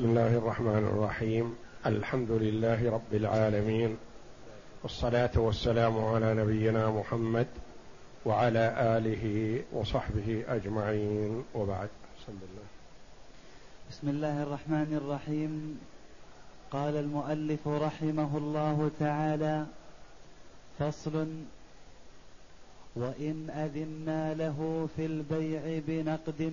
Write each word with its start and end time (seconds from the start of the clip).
بسم 0.00 0.08
الله 0.08 0.36
الرحمن 0.36 0.84
الرحيم. 0.96 1.56
الحمد 1.86 2.30
لله 2.30 2.90
رب 2.90 3.12
العالمين. 3.12 3.96
والصلاة 4.82 5.30
والسلام 5.36 6.04
على 6.04 6.34
نبينا 6.34 6.90
محمد 6.90 7.46
وعلى 8.24 8.96
آله 8.96 9.24
وصحبه 9.72 10.44
أجمعين. 10.48 11.44
وبعد. 11.54 11.88
بسم 12.16 12.32
الله 12.32 12.66
بسم 13.90 14.08
الله 14.08 14.42
الرحمن 14.42 14.96
الرحيم. 14.96 15.80
قال 16.70 16.96
المؤلف 16.96 17.68
رحمه 17.68 18.38
الله 18.38 18.90
تعالى 19.00 19.66
فصل 20.78 21.28
وإن 22.96 23.50
اذنا 23.50 24.34
له 24.34 24.88
في 24.96 25.06
البيع 25.06 25.60
بنقد 25.86 26.52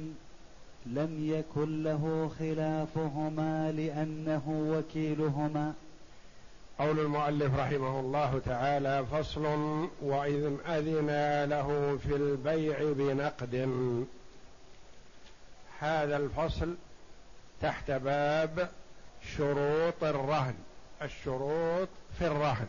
لم 0.95 1.31
يكن 1.33 1.83
له 1.83 2.31
خلافهما 2.39 3.71
لأنه 3.71 4.43
وكيلهما. 4.47 5.73
قول 6.79 6.99
المؤلف 6.99 7.55
رحمه 7.59 7.99
الله 7.99 8.41
تعالى 8.45 9.05
فصل 9.11 9.45
وإذ 10.01 10.51
أذن 10.67 11.43
له 11.49 11.99
في 12.03 12.15
البيع 12.15 12.77
بنقد. 12.81 13.55
هذا 15.79 16.17
الفصل 16.17 16.75
تحت 17.61 17.91
باب 17.91 18.69
شروط 19.37 20.03
الرهن 20.03 20.55
الشروط 21.01 21.89
في 22.19 22.27
الرهن. 22.27 22.67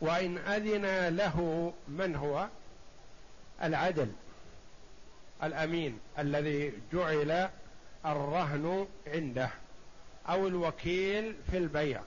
وإن 0.00 0.38
أذن 0.38 1.16
له 1.16 1.72
من 1.88 2.16
هو؟ 2.16 2.46
العدل. 3.62 4.08
الأمين 5.42 5.98
الذي 6.18 6.72
جعل 6.92 7.48
الرهن 8.06 8.86
عنده 9.06 9.50
أو 10.28 10.46
الوكيل 10.46 11.36
في 11.50 11.58
البيع. 11.58 12.00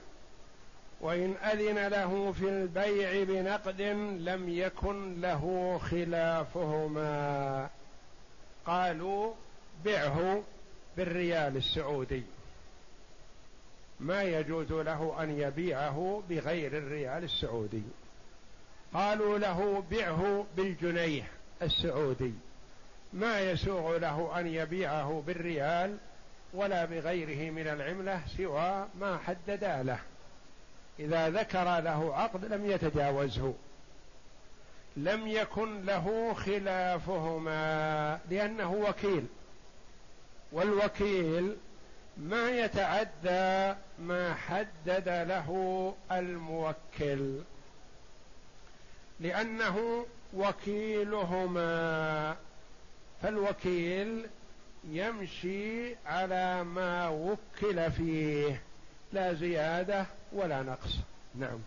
وإن 1.00 1.34
أذن 1.36 1.88
له 1.88 2.32
في 2.32 2.48
البيع 2.48 3.24
بنقد 3.24 3.80
لم 4.20 4.48
يكن 4.48 5.20
له 5.20 5.78
خلافهما. 5.78 7.70
قالوا 8.66 9.34
بعه 9.84 10.42
بالريال 10.96 11.56
السعودي. 11.56 12.22
ما 14.00 14.22
يجوز 14.22 14.72
له 14.72 15.22
أن 15.22 15.38
يبيعه 15.38 16.22
بغير 16.28 16.78
الريال 16.78 17.24
السعودي. 17.24 17.82
قالوا 18.94 19.38
له 19.38 19.82
بعه 19.90 20.46
بالجنيه 20.56 21.30
السعودي. 21.62 22.34
ما 23.12 23.40
يسوغ 23.40 23.96
له 23.96 24.40
أن 24.40 24.46
يبيعه 24.46 25.22
بالريال 25.26 25.96
ولا 26.52 26.84
بغيره 26.84 27.50
من 27.50 27.68
العملة 27.68 28.20
سوى 28.36 28.86
ما 29.00 29.18
حددا 29.26 29.82
له. 29.82 29.98
إذا 30.98 31.30
ذكر 31.30 31.80
له 31.80 32.16
عقد 32.16 32.44
لم 32.44 32.70
يتجاوزه. 32.70 33.54
لم 34.96 35.26
يكن 35.26 35.84
له 35.84 36.34
خلافهما 36.34 38.18
لأنه 38.30 38.72
وكيل. 38.72 39.26
والوكيل 40.52 41.56
ما 42.16 42.50
يتعدى 42.50 43.74
ما 43.98 44.34
حدد 44.34 45.08
له 45.08 45.94
الموكل. 46.12 47.38
لأنه 49.20 50.06
وكيلهما. 50.34 52.36
فالوكيل 53.22 54.26
يمشي 54.84 55.96
على 56.06 56.64
ما 56.64 57.08
وكل 57.08 57.90
فيه 57.90 58.62
لا 59.12 59.34
زيادة 59.34 60.06
ولا 60.32 60.62
نقص. 60.62 60.96
نعم. 61.34 61.58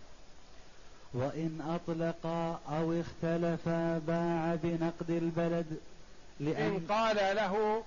وإن 1.13 1.79
أطلق 1.87 2.25
أو 2.69 3.01
اختلف 3.01 3.69
باع 4.07 4.55
بنقد 4.63 5.09
البلد 5.09 5.77
لأن 6.39 6.61
إن 6.61 6.85
قال 6.89 7.35
له 7.35 7.83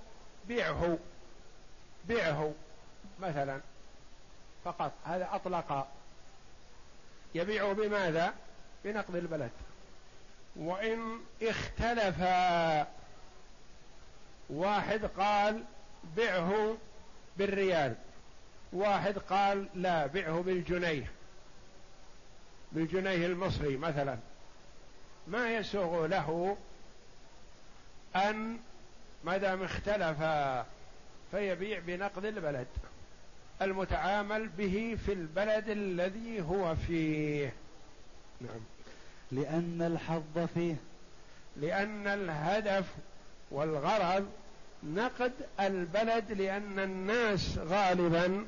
بيعه 0.49 0.99
بيعه 2.09 2.53
مثلا 3.21 3.61
فقط 4.65 4.93
هذا 5.05 5.29
أطلق. 5.33 5.87
يبيعه 7.35 7.73
بماذا؟ 7.73 8.35
بنقد 8.85 9.15
البلد. 9.17 9.51
وإن 10.57 11.19
اختلف 11.43 12.21
واحد 14.51 15.05
قال 15.05 15.65
بعه 16.17 16.77
بالريال 17.37 17.95
واحد 18.73 19.19
قال 19.19 19.69
لا 19.75 20.07
بعه 20.07 20.41
بالجنيه 20.41 21.11
بالجنيه 22.73 23.27
المصري 23.27 23.77
مثلا. 23.77 24.17
ما 25.27 25.57
يسوغ 25.57 26.07
له 26.07 26.57
أن 28.17 28.59
ما 29.25 29.37
دام 29.37 29.63
اختلفا 29.63 30.67
فيبيع 31.31 31.79
بنقد 31.79 32.25
البلد 32.25 32.67
المتعامل 33.63 34.49
به 34.49 34.99
في 35.07 35.13
البلد 35.13 35.69
الذي 35.69 36.41
هو 36.41 36.75
فيه. 36.75 37.53
نعم. 38.41 38.61
لأن 39.33 39.83
الحظ 39.83 40.49
فيه. 40.55 40.77
لأن 41.57 42.07
الهدف 42.07 42.87
والغرض 43.51 44.27
نقد 44.83 45.33
البلد 45.61 46.33
لأن 46.33 46.79
الناس 46.79 47.59
غالبا 47.59 48.47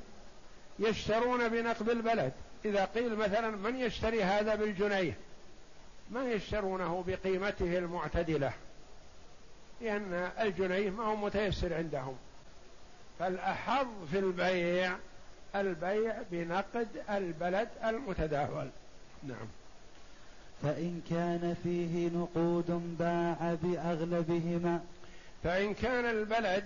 يشترون 0.79 1.49
بنقد 1.49 1.89
البلد. 1.89 2.33
إذا 2.65 2.85
قيل 2.85 3.17
مثلا 3.17 3.51
من 3.51 3.77
يشتري 3.77 4.25
هذا 4.25 4.55
بالجنيه؟ 4.55 5.17
ما 6.11 6.25
يشترونه 6.33 7.05
بقيمته 7.07 7.79
المعتدلة؟ 7.79 8.53
لأن 9.81 10.31
الجنيه 10.41 10.91
ما 10.91 11.05
هو 11.05 11.17
متيسر 11.17 11.75
عندهم. 11.75 12.17
فالأحظ 13.19 13.87
في 14.11 14.19
البيع 14.19 14.97
البيع 15.55 16.23
بنقد 16.31 16.89
البلد 17.11 17.69
المتداول. 17.85 18.69
نعم. 19.23 19.47
فإن 20.63 21.03
كان 21.11 21.57
فيه 21.63 22.09
نقود 22.09 22.97
باع 22.99 23.57
بأغلبهما. 23.63 24.85
فإن 25.45 25.75
كان 25.75 26.05
البلد 26.05 26.65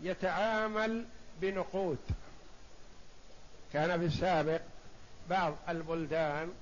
يتعامل 0.00 1.04
بنقود. 1.40 1.98
كان 3.72 4.00
في 4.00 4.06
السابق 4.06 4.60
بعض 5.30 5.54
البلدان 5.68 6.52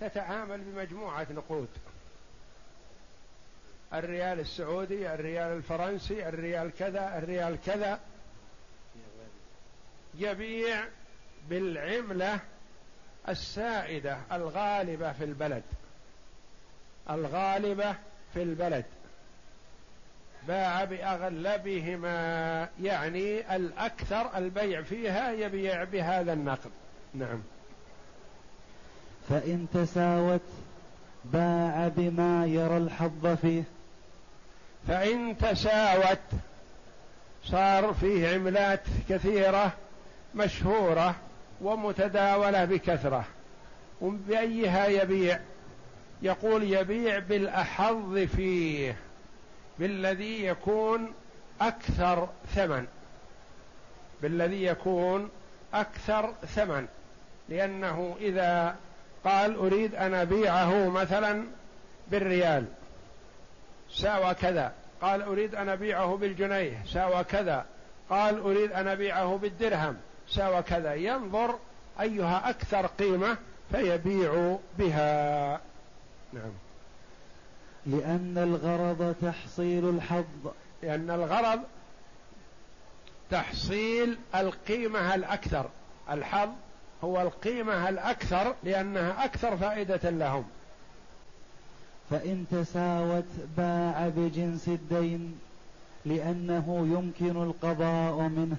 تتعامل 0.00 0.60
بمجموعة 0.60 1.26
نقود. 1.30 1.68
الريال 3.94 4.40
السعودي 4.40 5.14
الريال 5.14 5.56
الفرنسي 5.56 6.28
الريال 6.28 6.70
كذا 6.78 7.18
الريال 7.18 7.58
كذا. 7.66 8.00
يبيع 10.14 10.84
بالعملة 11.48 12.40
السائدة 13.28 14.18
الغالبة 14.32 15.12
في 15.12 15.24
البلد. 15.24 15.62
الغالبة 17.10 17.94
في 18.34 18.42
البلد. 18.42 18.84
باع 20.48 20.84
بأغلبهما 20.84 22.68
يعني 22.82 23.56
الأكثر 23.56 24.36
البيع 24.36 24.82
فيها 24.82 25.30
يبيع 25.32 25.84
بهذا 25.84 26.32
النقد. 26.32 26.70
نعم. 27.14 27.42
فإن 29.28 29.66
تساوت 29.74 30.40
باع 31.24 31.88
بما 31.96 32.46
يرى 32.46 32.76
الحظ 32.76 33.26
فيه. 33.26 33.62
فإن 34.88 35.38
تساوت 35.38 36.18
صار 37.44 37.94
فيه 37.94 38.34
عملات 38.34 38.82
كثيرة 39.08 39.72
مشهورة 40.34 41.14
ومتداولة 41.60 42.64
بكثرة 42.64 43.24
وبأيها 44.00 44.86
يبيع؟ 44.86 45.40
يقول 46.22 46.62
يبيع 46.62 47.18
بالأحظ 47.18 48.18
فيه 48.18 48.96
بالذي 49.78 50.44
يكون 50.44 51.12
أكثر 51.60 52.28
ثمن. 52.54 52.86
بالذي 54.22 54.64
يكون 54.64 55.30
أكثر 55.74 56.34
ثمن. 56.54 56.86
لأنه 57.48 58.16
إذا 58.20 58.76
قال 59.24 59.56
أريد 59.56 59.94
أن 59.94 60.14
أبيعه 60.14 60.88
مثلا 60.88 61.44
بالريال 62.10 62.64
ساوى 63.90 64.34
كذا. 64.34 64.72
قال 65.00 65.22
أريد 65.22 65.54
أن 65.54 65.68
أبيعه 65.68 66.16
بالجنيه 66.16 66.82
ساوى 66.92 67.24
كذا. 67.24 67.66
قال 68.10 68.38
أريد 68.38 68.72
أن 68.72 68.88
أبيعه 68.88 69.36
بالدرهم 69.36 69.96
ساوى 70.28 70.62
كذا. 70.62 70.94
ينظر 70.94 71.58
أيها 72.00 72.50
أكثر 72.50 72.86
قيمة 72.86 73.36
فيبيع 73.72 74.56
بها. 74.78 75.60
نعم. 76.36 76.52
لأن 77.86 78.38
الغرض 78.38 79.14
تحصيل 79.22 79.88
الحظ. 79.88 80.24
لأن 80.82 81.10
الغرض 81.10 81.60
تحصيل 83.30 84.18
القيمة 84.34 85.14
الأكثر. 85.14 85.70
الحظ 86.10 86.48
هو 87.04 87.22
القيمة 87.22 87.88
الأكثر 87.88 88.54
لأنها 88.64 89.24
أكثر 89.24 89.56
فائدة 89.56 90.10
لهم. 90.10 90.44
فإن 92.10 92.46
تساوت 92.50 93.24
باع 93.56 94.08
بجنس 94.16 94.68
الدين 94.68 95.38
لأنه 96.04 96.86
يمكن 96.92 97.42
القضاء 97.42 98.28
منه. 98.28 98.56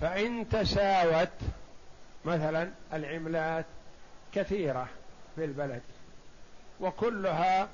فإن 0.00 0.48
تساوت 0.48 1.28
مثلا 2.24 2.70
العملات 2.92 3.64
كثيرة 4.34 4.88
في 5.36 5.44
البلد. 5.44 5.82
وكلها 6.80 7.68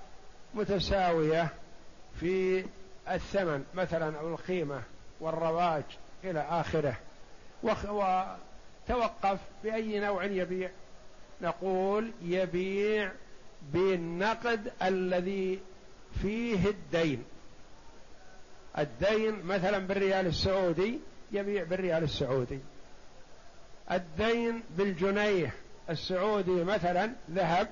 متساوية 0.54 1.48
في 2.20 2.64
الثمن 3.10 3.64
مثلا 3.74 4.18
أو 4.18 4.28
القيمة 4.28 4.82
والرواج 5.20 5.84
إلى 6.24 6.40
آخره. 6.40 6.96
وتوقف 7.62 9.38
بأي 9.64 10.00
نوع 10.00 10.24
يبيع؟ 10.24 10.70
نقول 11.42 12.12
يبيع 12.22 13.12
بالنقد 13.72 14.72
الذي 14.82 15.60
فيه 16.22 16.68
الدين. 16.68 17.24
الدين 18.78 19.42
مثلا 19.46 19.78
بالريال 19.78 20.26
السعودي 20.26 20.98
يبيع 21.32 21.64
بالريال 21.64 22.02
السعودي. 22.02 22.60
الدين 23.90 24.62
بالجنيه 24.70 25.54
السعودي 25.90 26.64
مثلا 26.64 27.10
ذهب 27.30 27.68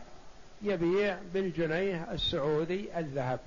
يبيع 0.65 1.19
بالجنيه 1.35 2.07
السعودي 2.13 2.99
الذهب. 2.99 3.41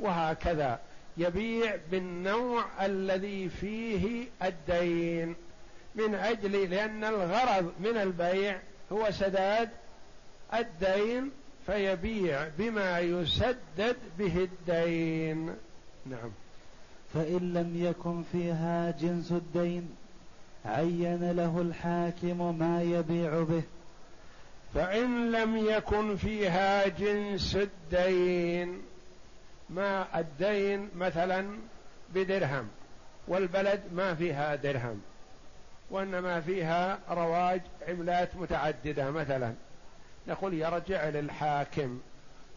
وهكذا 0.00 0.80
يبيع 1.16 1.76
بالنوع 1.90 2.64
الذي 2.86 3.48
فيه 3.48 4.24
الدين 4.42 5.34
من 5.94 6.14
أجل 6.14 6.70
لأن 6.70 7.04
الغرض 7.04 7.72
من 7.80 7.96
البيع 7.96 8.60
هو 8.92 9.10
سداد 9.10 9.68
الدين 10.54 11.30
فيبيع 11.66 12.48
بما 12.58 12.98
يسدد 12.98 13.96
به 14.18 14.48
الدين. 14.48 15.46
نعم. 16.06 16.30
فإن 17.14 17.52
لم 17.54 17.84
يكن 17.84 18.22
فيها 18.32 18.90
جنس 18.90 19.32
الدين 19.32 19.90
عين 20.64 21.30
له 21.32 21.60
الحاكم 21.60 22.58
ما 22.58 22.82
يبيع 22.82 23.42
به. 23.42 23.62
فإن 24.74 25.32
لم 25.32 25.56
يكن 25.56 26.16
فيها 26.16 26.88
جنس 26.88 27.56
الدين 27.56 28.82
ما 29.70 30.20
الدين 30.20 30.90
مثلا 30.96 31.58
بدرهم 32.14 32.68
والبلد 33.28 33.82
ما 33.92 34.14
فيها 34.14 34.54
درهم 34.54 35.00
وإنما 35.90 36.40
فيها 36.40 36.98
رواج 37.10 37.60
عملات 37.88 38.36
متعددة 38.36 39.10
مثلا. 39.10 39.54
نقول 40.28 40.54
يرجع 40.54 41.08
للحاكم 41.08 42.00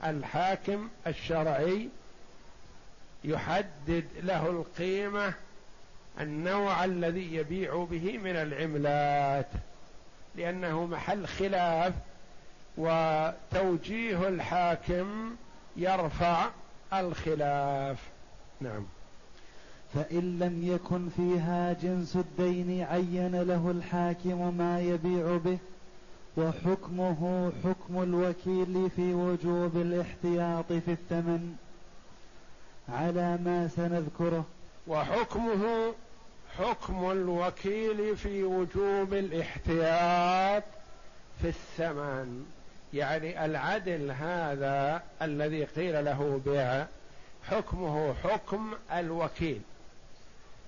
الحاكم 0.03 0.89
الشرعي 1.07 1.89
يحدد 3.23 4.05
له 4.23 4.49
القيمة 4.49 5.33
النوع 6.19 6.85
الذي 6.85 7.35
يبيع 7.35 7.87
به 7.91 8.17
من 8.17 8.35
العملات. 8.35 9.47
لأنه 10.35 10.85
محل 10.85 11.27
خلاف 11.27 11.93
وتوجيه 12.77 14.27
الحاكم 14.27 15.35
يرفع 15.75 16.49
الخلاف. 16.93 17.97
نعم. 18.61 18.85
فإن 19.93 20.39
لم 20.39 20.63
يكن 20.63 21.09
فيها 21.17 21.73
جنس 21.73 22.15
الدين 22.15 22.83
عين 22.83 23.41
له 23.41 23.71
الحاكم 23.71 24.57
ما 24.57 24.81
يبيع 24.81 25.37
به 25.37 25.57
وحكمه 26.37 27.51
حكم 27.63 28.03
الوكيل 28.03 28.89
في 28.95 29.13
وجوب 29.13 29.77
الاحتياط 29.77 30.73
في 30.73 30.91
الثمن 30.91 31.55
على 32.89 33.37
ما 33.37 33.67
سنذكره. 33.75 34.45
وحكمه 34.87 35.93
حكم 36.59 37.11
الوكيل 37.11 38.17
في 38.17 38.43
وجوب 38.43 39.13
الاحتياط 39.13 40.63
في 41.41 41.47
الثمن. 41.47 42.45
يعني 42.93 43.45
العدل 43.45 44.11
هذا 44.11 45.03
الذي 45.21 45.65
قيل 45.65 46.05
له 46.05 46.41
بيع 46.45 46.85
حكمه 47.49 48.13
حكم 48.23 48.73
الوكيل. 48.93 49.61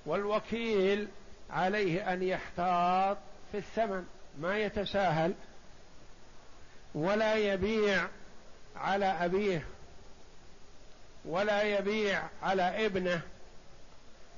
والوكيل 0.06 1.08
عليه 1.50 2.14
أن 2.14 2.24
يحتاط 2.24 3.18
في 3.52 3.58
الثمن 3.58 4.06
ما 4.40 4.58
يتساهل 4.58 5.34
ولا 6.96 7.36
يبيع 7.36 8.08
على 8.76 9.06
أبيه 9.06 9.64
ولا 11.26 11.64
يبيع 11.64 12.24
على 12.44 12.86
ابنه 12.86 13.22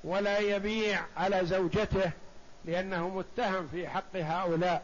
ولا 0.04 0.40
يبيع 0.40 1.02
على 1.18 1.46
زوجته 1.46 2.12
لأنه 2.66 3.10
متهم 3.10 3.68
في 3.68 3.88
حق 3.88 4.16
هؤلاء. 4.16 4.84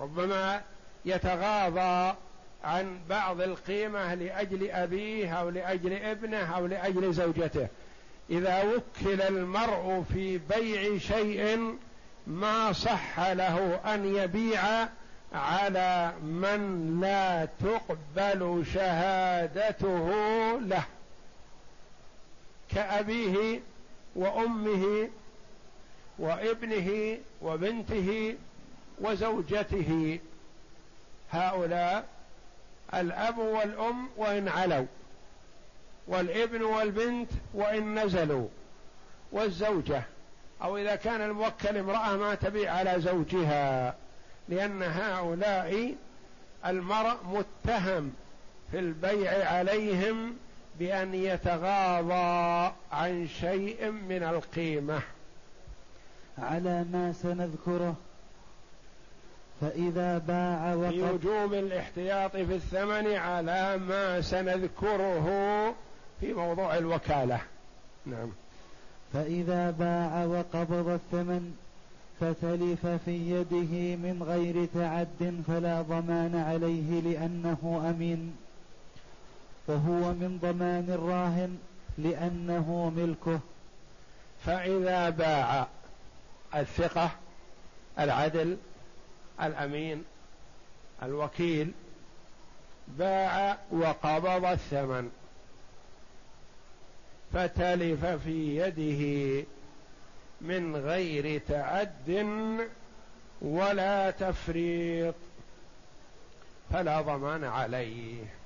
ربما 0.00 0.62
يتغاضى 1.04 2.16
عن 2.64 3.00
بعض 3.08 3.40
القيمة 3.40 4.14
لأجل 4.14 4.70
أبيه 4.70 5.32
أو 5.40 5.50
لأجل 5.50 5.92
ابنه 5.92 6.56
أو 6.56 6.66
لأجل 6.66 7.12
زوجته. 7.12 7.68
إذا 8.30 8.62
وكل 8.62 9.22
المرء 9.22 10.04
في 10.14 10.38
بيع 10.38 10.98
شيء 10.98 11.74
ما 12.26 12.72
صح 12.72 13.20
له 13.20 13.80
أن 13.94 14.16
يبيع 14.16 14.88
على 15.32 16.12
من 16.22 17.00
لا 17.00 17.48
تقبل 17.60 18.64
شهادته 18.74 20.10
له. 20.60 20.84
كأبيه 22.74 23.60
وأمه 24.16 25.08
وابنه 26.18 27.18
وبنته 27.42 28.36
وزوجته. 29.00 30.18
هؤلاء 31.32 32.04
الأب 32.94 33.38
والأم 33.38 34.08
وإن 34.16 34.48
علوا 34.48 34.86
والابن 36.08 36.62
والبنت 36.62 37.30
وإن 37.54 38.04
نزلوا 38.04 38.48
والزوجة. 39.32 40.02
أو 40.62 40.76
إذا 40.76 40.96
كان 40.96 41.20
الموكل 41.20 41.76
امرأة 41.76 42.16
ما 42.16 42.34
تبيع 42.34 42.72
على 42.74 43.00
زوجها 43.00 43.94
لأن 44.48 44.82
هؤلاء 44.82 45.94
المرء 46.66 47.16
متهم 47.24 48.12
في 48.70 48.78
البيع 48.78 49.52
عليهم 49.52 50.36
بأن 50.78 51.14
يتغاضى 51.14 52.72
عن 52.92 53.28
شيء 53.40 53.90
من 53.90 54.22
القيمة. 54.22 55.00
على 56.38 56.84
ما 56.92 57.12
سنذكره. 57.22 57.96
فإذا 59.60 60.18
باع 60.18 60.74
وقد 60.74 60.90
في 60.90 61.02
وجوب 61.02 61.54
الاحتياط 61.54 62.36
في 62.36 62.54
الثمن 62.54 63.14
على 63.14 63.76
ما 63.76 64.20
سنذكره 64.20 65.26
في 66.20 66.32
موضوع 66.32 66.78
الوكالة. 66.78 67.40
نعم. 68.06 68.32
فإذا 69.12 69.70
باع 69.70 70.24
وقبض 70.24 70.88
الثمن 70.88 71.54
فتلف 72.20 72.86
في 72.86 73.30
يده 73.30 73.96
من 73.96 74.22
غير 74.22 74.68
تعد 74.74 75.42
فلا 75.46 75.82
ضمان 75.82 76.36
عليه 76.36 77.00
لأنه 77.00 77.86
أمين. 77.90 78.36
وهو 79.66 80.12
من 80.12 80.38
ضمان 80.42 80.86
الراهن 80.90 81.58
لأنه 81.98 82.92
ملكه. 82.96 83.40
فإذا 84.46 85.10
باع 85.10 85.66
الثقة 86.54 87.10
العدل 87.98 88.56
الأمين 89.42 90.04
الوكيل 91.02 91.72
باع 92.88 93.58
وقبض 93.70 94.44
الثمن. 94.44 95.10
فتلف 97.32 98.04
في 98.06 98.56
يده 98.56 99.44
من 100.40 100.76
غير 100.76 101.40
تعد 101.48 102.26
ولا 103.40 104.10
تفريط. 104.10 105.14
فلا 106.72 107.00
ضمان 107.00 107.44
عليه. 107.44 108.39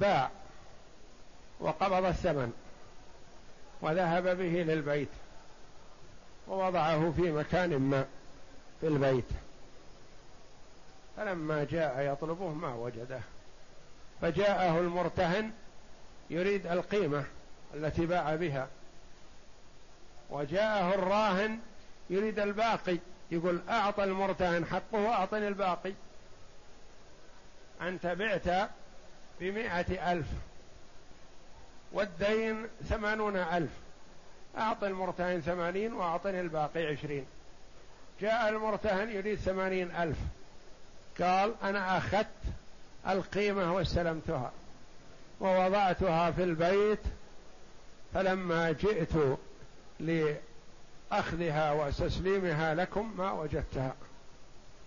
باع 0.00 0.30
وقبض 1.60 2.04
الثمن 2.04 2.52
وذهب 3.80 4.24
به 4.36 4.62
للبيت 4.62 5.08
ووضعه 6.48 7.12
في 7.16 7.32
مكان 7.32 7.76
ما 7.76 8.06
في 8.80 8.86
البيت. 8.86 9.24
فلما 11.16 11.64
جاء 11.64 12.12
يطلبه 12.12 12.48
ما 12.48 12.74
وجده. 12.74 13.20
فجاءه 14.22 14.80
المرتهن 14.80 15.52
يريد 16.30 16.66
القيمة 16.66 17.24
التي 17.74 18.06
باع 18.06 18.34
بها. 18.34 18.68
وجاءه 20.30 20.94
الراهن 20.94 21.58
يريد 22.10 22.38
الباقي. 22.38 22.98
يقول 23.30 23.60
أعط 23.68 24.00
المرتهن 24.00 24.66
حقه 24.66 24.98
وأعطني 24.98 25.48
الباقي. 25.48 25.92
أنت 27.82 28.06
بعت 28.06 28.70
بمائة 29.40 30.12
ألف. 30.12 30.26
والدين 31.92 32.66
ثمانون 32.88 33.36
ألف. 33.36 33.70
أعط 34.58 34.84
المرتهن 34.84 35.40
ثمانين 35.40 35.92
وأعطني 35.92 36.40
الباقي 36.40 36.86
عشرين. 36.86 37.26
جاء 38.20 38.48
المرتهن 38.48 39.10
يريد 39.10 39.38
ثمانين 39.38 39.90
ألف. 39.90 40.18
قال 41.20 41.54
أنا 41.62 41.98
أخذت 41.98 42.26
القيمة 43.08 43.74
واستلمتها 43.74 44.52
ووضعتها 45.40 46.30
في 46.30 46.44
البيت 46.44 47.00
فلما 48.14 48.72
جئت 48.72 49.38
لأخذها 50.00 51.72
وتسليمها 51.72 52.74
لكم 52.74 53.14
ما 53.16 53.32
وجدتها. 53.32 53.94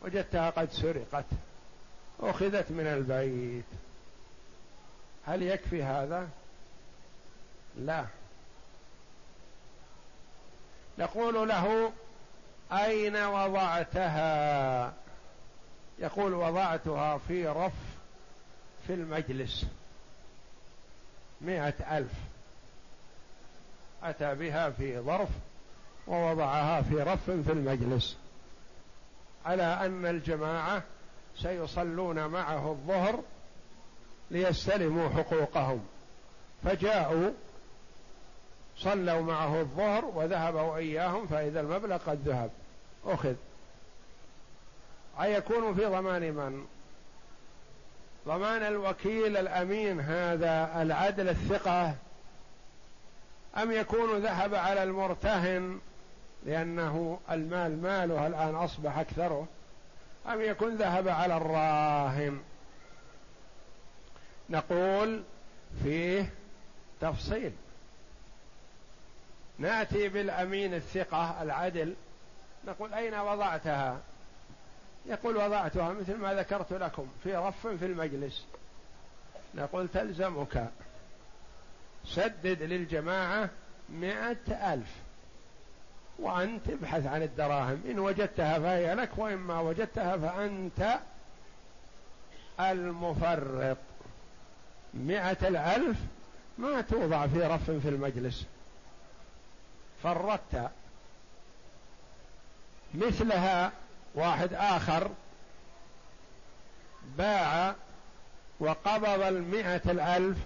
وجدتها 0.01 0.49
قد 0.49 0.71
سرقت. 0.71 1.25
أخذت 2.19 2.71
من 2.71 2.87
البيت. 2.87 3.65
هل 5.27 5.43
يكفي 5.43 5.83
هذا؟ 5.83 6.29
لا. 7.77 8.05
نقول 10.97 11.47
له 11.49 11.91
أين 12.71 13.15
وضعتها؟ 13.15 14.93
يقول 15.99 16.33
وضعتها 16.33 17.17
في 17.17 17.47
رف 17.47 17.73
في 18.87 18.93
المجلس. 18.93 19.65
مئة 21.41 21.97
ألف. 21.97 22.11
أتى 24.03 24.35
بها 24.35 24.69
في 24.69 24.99
ظرف 24.99 25.29
ووضعها 26.07 26.81
في 26.81 26.95
رف 26.95 27.29
في 27.29 27.51
المجلس. 27.51 28.17
على 29.45 29.63
أن 29.63 30.05
الجماعة 30.05 30.83
سيصلون 31.37 32.25
معه 32.27 32.71
الظهر 32.71 33.23
ليستلموا 34.33 35.09
حقوقهم. 35.09 35.85
فجاءوا 36.63 37.31
صلوا 38.77 39.21
معه 39.21 39.59
الظهر 39.61 40.05
وذهبوا 40.05 40.77
إياهم 40.77 41.27
فإذا 41.27 41.59
المبلغ 41.59 41.97
قد 41.97 42.27
ذهب. 42.27 42.49
أخذ. 43.05 43.35
أيكون 45.21 45.75
في 45.75 45.85
ضمان 45.85 46.21
من؟ 46.21 46.65
ضمان 48.27 48.63
الوكيل 48.63 49.37
الأمين 49.37 49.99
هذا 49.99 50.81
العدل 50.81 51.29
الثقة. 51.29 51.93
أم 53.57 53.71
يكون 53.71 54.17
ذهب 54.17 54.55
على 54.55 54.83
المرتهن 54.83 55.79
لأنه 56.45 57.19
المال 57.31 57.81
ماله 57.81 58.27
الآن 58.27 58.55
أصبح 58.55 58.97
أكثره؟ 58.97 59.47
أم 60.27 60.41
يكون 60.41 60.75
ذهب 60.75 61.07
على 61.07 61.37
الراهن؟ 61.37 62.39
نقول 64.49 65.23
فيه 65.83 66.33
تفصيل. 67.01 67.51
نأتي 69.59 70.09
بالأمين 70.09 70.73
الثقة 70.73 71.43
العدل. 71.43 71.93
نقول 72.67 72.93
أين 72.93 73.13
وضعتها؟ 73.13 73.99
يقول 75.05 75.37
وضعتها 75.37 75.93
مثل 75.93 76.17
ما 76.17 76.33
ذكرت 76.33 76.73
لكم 76.73 77.07
في 77.23 77.35
رف 77.35 77.67
في 77.67 77.85
المجلس. 77.85 78.45
نقول 79.55 79.87
تلزمك. 79.87 80.67
سدد 82.05 82.63
للجماعة 82.63 83.49
مئة 83.89 84.73
ألف. 84.73 84.95
وأنت 86.19 86.69
ابحث 86.69 87.05
عن 87.05 87.23
الدراهم. 87.23 87.83
إن 87.89 87.99
وجدتها 87.99 88.59
فهي 88.59 88.95
لك 88.95 89.09
وإن 89.17 89.37
ما 89.37 89.59
وجدتها 89.59 90.17
فأنت 90.17 90.99
المفرط. 92.59 93.77
مئة 94.93 95.47
الألف 95.47 95.97
ما 96.57 96.81
توضع 96.81 97.27
في 97.27 97.39
رف 97.39 97.71
في 97.71 97.89
المجلس. 97.89 98.45
فرطت. 100.03 100.71
مثلها 102.93 103.71
واحد 104.15 104.53
آخر. 104.53 105.11
باع 107.17 107.75
وقبض 108.59 109.21
المئة 109.21 109.91
الألف 109.91 110.37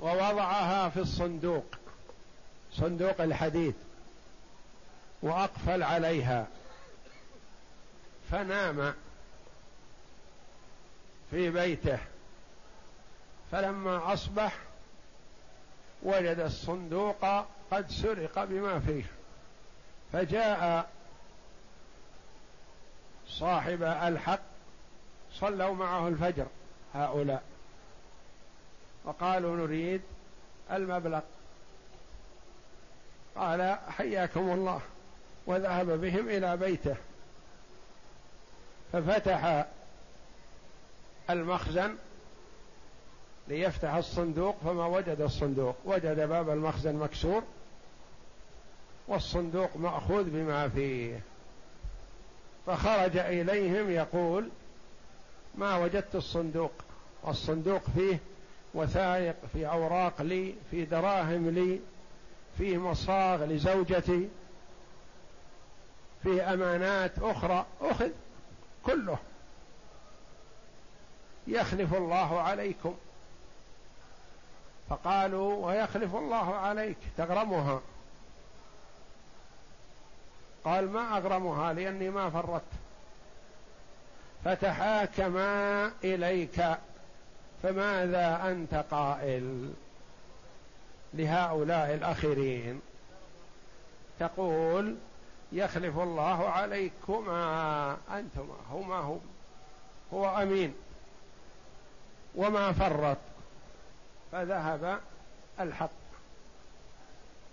ووضعها 0.00 0.88
في 0.88 1.00
الصندوق. 1.00 1.66
صندوق 2.72 3.20
الحديد. 3.20 3.74
وأقفل 5.22 5.82
عليها. 5.82 6.46
فنام 8.30 8.94
في 11.30 11.50
بيته. 11.50 11.98
فلما 13.52 14.12
أصبح 14.12 14.56
وجد 16.02 16.38
الصندوق 16.38 17.46
قد 17.70 17.90
سرق 17.90 18.44
بما 18.44 18.80
فيه 18.80 19.04
فجاء 20.12 20.90
صاحب 23.28 23.82
الحق 23.82 24.40
صلوا 25.32 25.74
معه 25.74 26.08
الفجر 26.08 26.46
هؤلاء 26.94 27.42
وقالوا 29.04 29.56
نريد 29.56 30.02
المبلغ. 30.72 31.20
قال 33.36 33.78
حياكم 33.88 34.50
الله 34.50 34.80
وذهب 35.46 35.86
بهم 35.86 36.28
إلى 36.28 36.56
بيته 36.56 36.96
ففتح 38.92 39.66
المخزن 41.30 41.96
ليفتح 43.48 43.94
الصندوق 43.94 44.56
فما 44.64 44.86
وجد 44.86 45.20
الصندوق. 45.20 45.76
وجد 45.84 46.28
باب 46.28 46.50
المخزن 46.50 46.94
مكسور 46.94 47.42
والصندوق 49.08 49.76
مأخوذ 49.76 50.24
بما 50.24 50.68
فيه. 50.68 51.20
فخرج 52.66 53.16
إليهم 53.16 53.90
يقول 53.90 54.48
ما 55.54 55.76
وجدت 55.76 56.14
الصندوق؟ 56.14 56.72
والصندوق 57.22 57.82
فيه 57.94 58.18
وثائق 58.74 59.36
في 59.52 59.66
أوراق 59.66 60.22
لي 60.22 60.54
في 60.70 60.84
دراهم 60.84 61.50
لي 61.50 61.80
فيه 62.58 62.78
مصاغ 62.78 63.44
لزوجتي 63.44 64.28
فيه 66.22 66.52
أمانات 66.54 67.18
أخرى. 67.18 67.66
أخذ 67.80 68.10
كله. 68.84 69.18
يخلف 71.46 71.94
الله 71.94 72.40
عليكم. 72.40 72.94
فقالوا 74.90 75.66
ويخلف 75.66 76.14
الله 76.14 76.54
عليك 76.54 76.96
تغرمها. 77.16 77.80
قال 80.64 80.90
ما 80.90 81.16
أغرمها؟ 81.16 81.72
لأني 81.72 82.10
ما 82.10 82.30
فرطت. 82.30 82.62
فتحاكما 84.44 85.92
إليك 86.04 86.64
فماذا 87.62 88.50
أنت 88.50 88.84
قائل 88.90 89.72
لهؤلاء 91.14 91.94
الأخرين؟ 91.94 92.80
تقول 94.20 94.96
يخلف 95.52 95.98
الله 95.98 96.48
عليكما 96.48 97.96
أنتما 98.10 98.56
هما 98.70 98.96
هو 98.96 99.16
هو 100.12 100.42
أمين. 100.42 100.74
وما 102.34 102.72
فرط. 102.72 103.18
فذهب 104.36 105.00
الحق. 105.60 105.90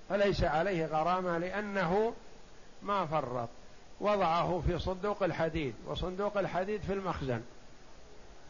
فليس 0.10 0.44
عليه 0.44 0.86
غرامة 0.86 1.38
لأنه 1.38 2.13
ما 2.82 3.06
فرط. 3.06 3.50
وضعه 4.00 4.63
في 4.68 4.80
صندوق 4.80 5.24
الحديد 5.24 5.74
وصندوق 5.86 6.38
الحديد 6.38 6.82
في 6.82 6.94
المخزن 6.94 7.42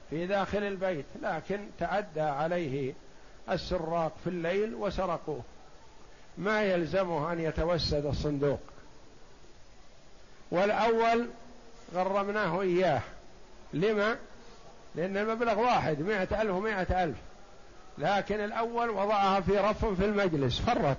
في 0.09 0.27
داخل 0.27 0.63
البيت 0.63 1.05
لكن 1.21 1.67
تعدى 1.79 2.21
عليه 2.21 2.93
السراق 3.49 4.11
في 4.23 4.29
الليل 4.29 4.75
وسرقوه. 4.75 5.41
ما 6.37 6.63
يلزمه 6.63 7.33
أن 7.33 7.39
يتوسد 7.39 8.05
الصندوق. 8.05 8.59
والأول 10.51 11.27
غرمناه 11.93 12.61
إياه. 12.61 13.01
لما؟ 13.73 14.17
لأن 14.95 15.17
المبلغ 15.17 15.59
واحد 15.59 15.99
مائة 15.99 16.41
ألف 16.41 16.51
ومائة 16.51 17.03
ألف. 17.03 17.17
لكن 17.97 18.39
الأول 18.39 18.89
وضعها 18.89 19.41
في 19.41 19.57
رف 19.57 19.85
في 19.85 20.05
المجلس 20.05 20.59
فرط. 20.59 20.97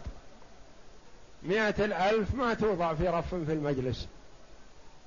مئة 1.42 1.84
الألف 1.84 2.34
ما 2.34 2.54
توضع 2.54 2.94
في 2.94 3.08
رف 3.08 3.34
في 3.34 3.52
المجلس 3.52 4.08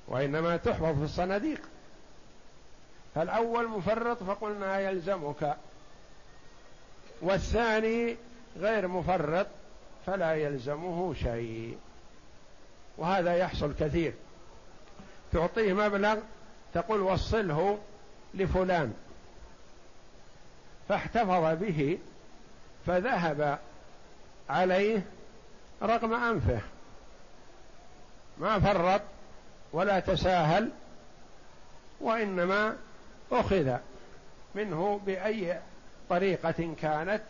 وإنما 0.07 0.57
تحفظ 0.57 0.97
في 0.97 1.03
الصناديق. 1.03 1.61
فالأول 3.15 3.67
مفرط 3.67 4.23
فقلنا 4.23 4.79
يلزمك 4.79 5.57
والثاني 7.21 8.15
غير 8.57 8.87
مفرط 8.87 9.47
فلا 10.05 10.33
يلزمه 10.35 11.13
شيء. 11.13 11.77
وهذا 12.97 13.35
يحصل 13.35 13.73
كثير. 13.79 14.13
تعطيه 15.33 15.73
مبلغ 15.73 16.17
تقول 16.73 17.01
وصله 17.01 17.79
لفلان. 18.33 18.93
فاحتفظ 20.89 21.57
به 21.59 21.97
فذهب 22.85 23.59
عليه 24.49 25.01
رغم 25.81 26.13
أنفه. 26.13 26.61
ما 28.37 28.59
فرط 28.59 29.01
ولا 29.73 29.99
تساهل 29.99 30.69
وإنما 32.01 32.75
أخذ 33.31 33.77
منه 34.55 35.01
بأي 35.05 35.59
طريقة 36.09 36.75
كانت 36.81 37.21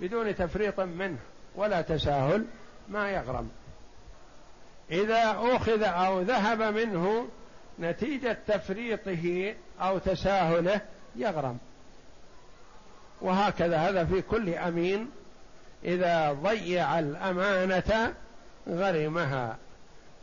بدون 0.00 0.34
تفريط 0.34 0.80
منه 0.80 1.18
ولا 1.54 1.82
تساهل 1.82 2.46
ما 2.88 3.10
يغرم. 3.10 3.50
إذا 4.90 5.36
أخذ 5.38 5.82
أو 5.82 6.20
ذهب 6.20 6.62
منه 6.62 7.28
نتيجة 7.80 8.38
تفريطه 8.46 9.54
أو 9.80 9.98
تساهله 9.98 10.80
يغرم. 11.16 11.58
وهكذا 13.22 13.78
هذا 13.78 14.04
في 14.04 14.22
كل 14.22 14.54
أمين 14.54 15.10
إذا 15.84 16.32
ضيع 16.32 16.98
الأمانة 16.98 18.14
غرمها 18.68 19.56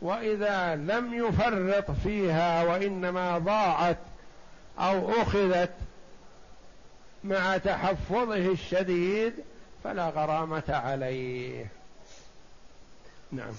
وإذا 0.02 0.76
لم 0.76 1.14
يفرط 1.14 1.90
فيها 1.90 2.62
وإنما 2.62 3.38
ضاعت 3.38 3.98
أو 4.78 5.22
أخذت 5.22 5.74
مع 7.24 7.56
تحفظه 7.56 8.52
الشديد 8.52 9.32
فلا 9.84 10.08
غرامة 10.08 10.62
عليه. 10.68 11.66
نعم. 13.32 13.52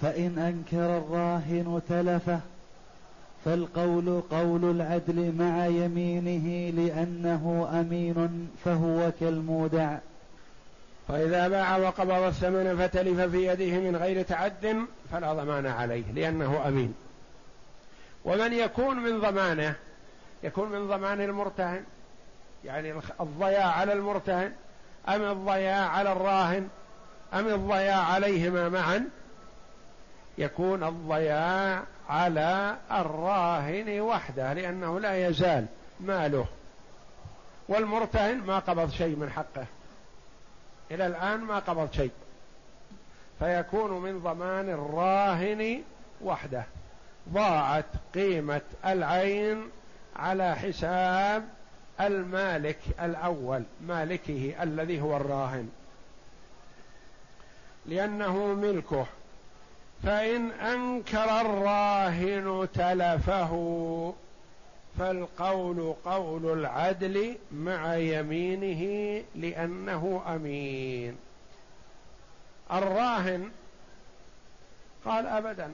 فإن 0.00 0.38
أنكر 0.38 0.98
الراهن 0.98 1.82
تلفه 1.88 2.40
فالقول 3.44 4.22
قول 4.30 4.64
العدل 4.64 5.34
مع 5.38 5.66
يمينه 5.66 6.70
لأنه 6.82 7.68
أمين 7.80 8.50
فهو 8.64 9.12
كالمودع. 9.20 9.98
فإذا 11.08 11.48
باع 11.48 11.76
وقبض 11.76 12.22
الثمن 12.22 12.76
فتلف 12.78 13.20
في 13.20 13.46
يده 13.46 13.90
من 13.90 13.96
غير 13.96 14.22
تعد 14.22 14.86
فلا 15.12 15.34
ضمان 15.34 15.66
عليه 15.66 16.12
لأنه 16.12 16.68
أمين. 16.68 16.94
ومن 18.24 18.52
يكون 18.52 18.96
من 18.96 19.20
ضمانه 19.20 19.74
يكون 20.42 20.68
من 20.68 20.88
ضمان 20.88 21.20
المرتهن 21.20 21.84
يعني 22.64 22.94
الضياع 23.20 23.66
على 23.66 23.92
المرتهن 23.92 24.52
أم 25.08 25.22
الضياع 25.22 25.88
على 25.88 26.12
الراهن 26.12 26.68
أم 27.34 27.46
الضياع 27.46 28.04
عليهما 28.04 28.68
معا 28.68 29.08
يكون 30.38 30.84
الضياع 30.84 31.82
على 32.08 32.76
الراهن 32.90 34.00
وحده 34.00 34.52
لأنه 34.52 35.00
لا 35.00 35.28
يزال 35.28 35.66
ماله. 36.00 36.46
والمرتهن 37.68 38.36
ما 38.36 38.58
قبض 38.58 38.90
شيء 38.90 39.16
من 39.16 39.30
حقه. 39.30 39.66
إلى 40.90 41.06
الآن 41.06 41.40
ما 41.40 41.58
قبض 41.58 41.92
شيء. 41.92 42.10
فيكون 43.38 43.90
من 43.90 44.18
ضمان 44.18 44.68
الراهن 44.68 45.82
وحده. 46.22 46.64
ضاعت 47.32 47.86
قيمة 48.14 48.60
العين 48.86 49.70
على 50.16 50.56
حساب 50.56 51.48
المالك 52.00 52.78
الأول 53.02 53.62
مالكه 53.80 54.62
الذي 54.62 55.00
هو 55.00 55.16
الراهن. 55.16 55.70
لأنه 57.86 58.46
ملكه. 58.46 59.06
فإن 60.04 60.50
أنكر 60.50 61.40
الراهن 61.40 62.68
تلفه 62.74 64.14
فالقول 64.98 65.94
قول 66.04 66.58
العدل 66.58 67.36
مع 67.52 67.94
يمينه 67.94 69.24
لأنه 69.34 70.22
أمين. 70.26 71.16
الراهن 72.72 73.50
قال 75.04 75.26
أبدا 75.26 75.72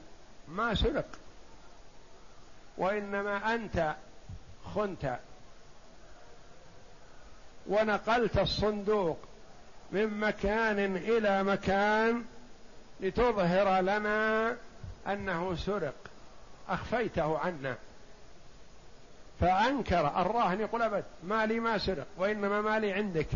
ما 0.48 0.74
سرق 0.74 1.06
وإنما 2.78 3.54
أنت 3.54 3.94
خنت. 4.74 5.18
ونقلت 7.68 8.38
الصندوق 8.38 9.18
من 9.92 10.20
مكان 10.20 10.96
إلى 10.96 11.42
مكان 11.42 12.24
لتظهر 13.00 13.80
لنا 13.80 14.56
أنه 15.06 15.56
سرق. 15.56 15.94
أخفيته 16.68 17.38
عنا. 17.38 17.76
فأنكر 19.40 20.20
الراهن 20.20 20.60
يقول 20.60 20.82
أبد 20.82 21.04
مالي 21.22 21.60
ما 21.60 21.78
سرق 21.78 22.06
وإنما 22.16 22.60
مالي 22.60 22.92
عندك. 22.92 23.28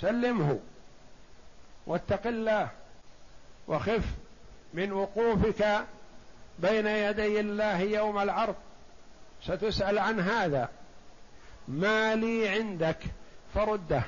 سلمه. 0.00 0.58
واتق 1.86 2.26
الله. 2.26 2.68
وخف 3.68 4.04
من 4.74 4.92
وقوفك 4.92 5.84
بين 6.58 6.86
يدي 6.86 7.40
الله 7.40 7.80
يوم 7.80 8.18
العرض. 8.18 8.54
ستسأل 9.42 9.98
عن 9.98 10.20
هذا. 10.20 10.68
مالي 11.68 12.48
عندك 12.48 12.98
فرده. 13.54 14.02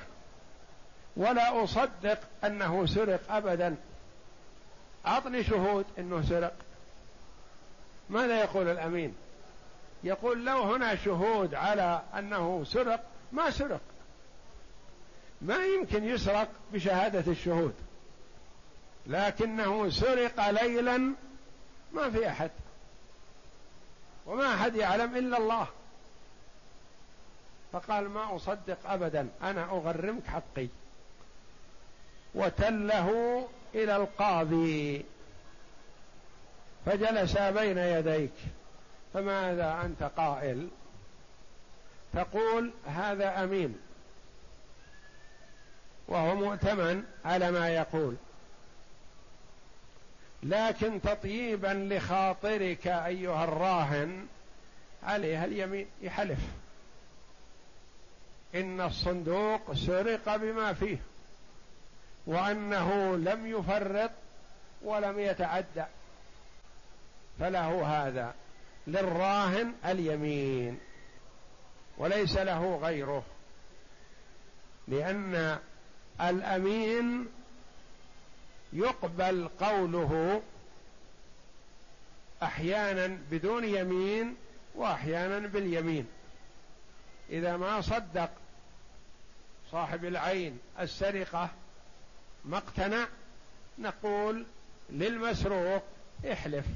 ولا 1.18 1.64
أصدق 1.64 2.18
أنه 2.44 2.86
سرق 2.86 3.32
أبدا. 3.32 3.76
أعطني 5.06 5.44
شهود 5.44 5.86
أنه 5.98 6.22
سرق. 6.22 6.54
ماذا 8.10 8.40
يقول 8.40 8.68
الأمين؟ 8.68 9.14
يقول 10.04 10.44
لو 10.44 10.62
هنا 10.62 10.96
شهود 10.96 11.54
على 11.54 12.02
أنه 12.18 12.64
سرق 12.64 13.04
ما 13.32 13.50
سرق. 13.50 13.80
ما 15.40 15.64
يمكن 15.64 16.04
يسرق 16.04 16.48
بشهادة 16.72 17.32
الشهود. 17.32 17.74
لكنه 19.06 19.90
سرق 19.90 20.50
ليلا 20.50 21.14
ما 21.92 22.10
في 22.10 22.28
أحد. 22.28 22.50
وما 24.26 24.54
أحد 24.54 24.76
يعلم 24.76 25.16
إلا 25.16 25.38
الله. 25.38 25.66
فقال 27.72 28.08
ما 28.08 28.36
أصدق 28.36 28.78
ابدا 28.86 29.28
أنا 29.42 29.64
أغرمك 29.64 30.26
حقي. 30.26 30.68
وتله 32.34 33.48
إلى 33.74 33.96
القاضي. 33.96 35.04
فجلس 36.86 37.38
بين 37.38 37.78
يديك. 37.78 38.32
فماذا 39.14 39.80
أنت 39.84 40.02
قائل؟ 40.02 40.68
تقول 42.12 42.72
هذا 42.86 43.44
أمين. 43.44 43.78
وهو 46.08 46.34
مؤتمن 46.34 47.04
على 47.24 47.50
ما 47.50 47.68
يقول. 47.70 48.16
لكن 50.42 51.00
تطييبا 51.02 51.88
لخاطرك 51.94 52.86
أيها 52.86 53.44
الراهن 53.44 54.26
عليها 55.02 55.44
اليمين. 55.44 55.86
يحلف. 56.02 56.38
إن 58.54 58.80
الصندوق 58.80 59.72
سرق 59.72 60.36
بما 60.36 60.72
فيه. 60.72 60.98
وأنه 62.28 63.16
لم 63.16 63.46
يفرط 63.46 64.10
ولم 64.82 65.18
يتعدى. 65.18 65.84
فله 67.40 67.86
هذا 67.86 68.34
للراهن 68.86 69.72
اليمين 69.84 70.78
وليس 71.98 72.36
له 72.36 72.76
غيره 72.76 73.24
لأن 74.88 75.58
الأمين 76.20 77.28
يقبل 78.72 79.48
قوله 79.60 80.42
أحيانا 82.42 83.18
بدون 83.30 83.64
يمين 83.64 84.36
وأحيانا 84.74 85.38
باليمين. 85.38 86.06
إذا 87.30 87.56
ما 87.56 87.80
صدق 87.80 88.30
صاحب 89.70 90.04
العين 90.04 90.58
السرقة 90.80 91.50
ما 92.48 92.56
اقتنع 92.58 93.06
نقول 93.78 94.46
للمسروق 94.90 95.82
احلف 96.32 96.66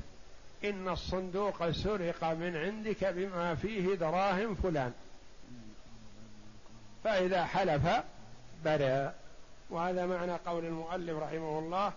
إن 0.64 0.88
الصندوق 0.88 1.70
سرق 1.70 2.24
من 2.24 2.56
عندك 2.56 3.04
بما 3.04 3.54
فيه 3.54 3.94
دراهم 3.94 4.54
فلان. 4.54 4.92
فإذا 7.04 7.44
حلف 7.44 7.82
برا 8.64 9.14
وهذا 9.70 10.06
معنى 10.06 10.32
قول 10.32 10.64
المؤلف 10.64 11.18
رحمه 11.18 11.58
الله 11.58 11.92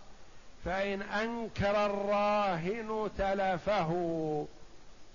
فإن 0.66 1.02
أنكر 1.02 1.86
الراهن 1.86 3.10
تلفه. 3.18 3.92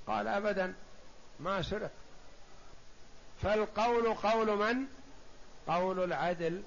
قال 0.06 0.28
أبدا 0.28 0.74
ما 1.40 1.62
سرق. 1.62 1.90
فالقول 3.42 4.14
قول 4.14 4.58
من؟ 4.58 4.86
قول 5.68 6.04
العدل. 6.04 6.62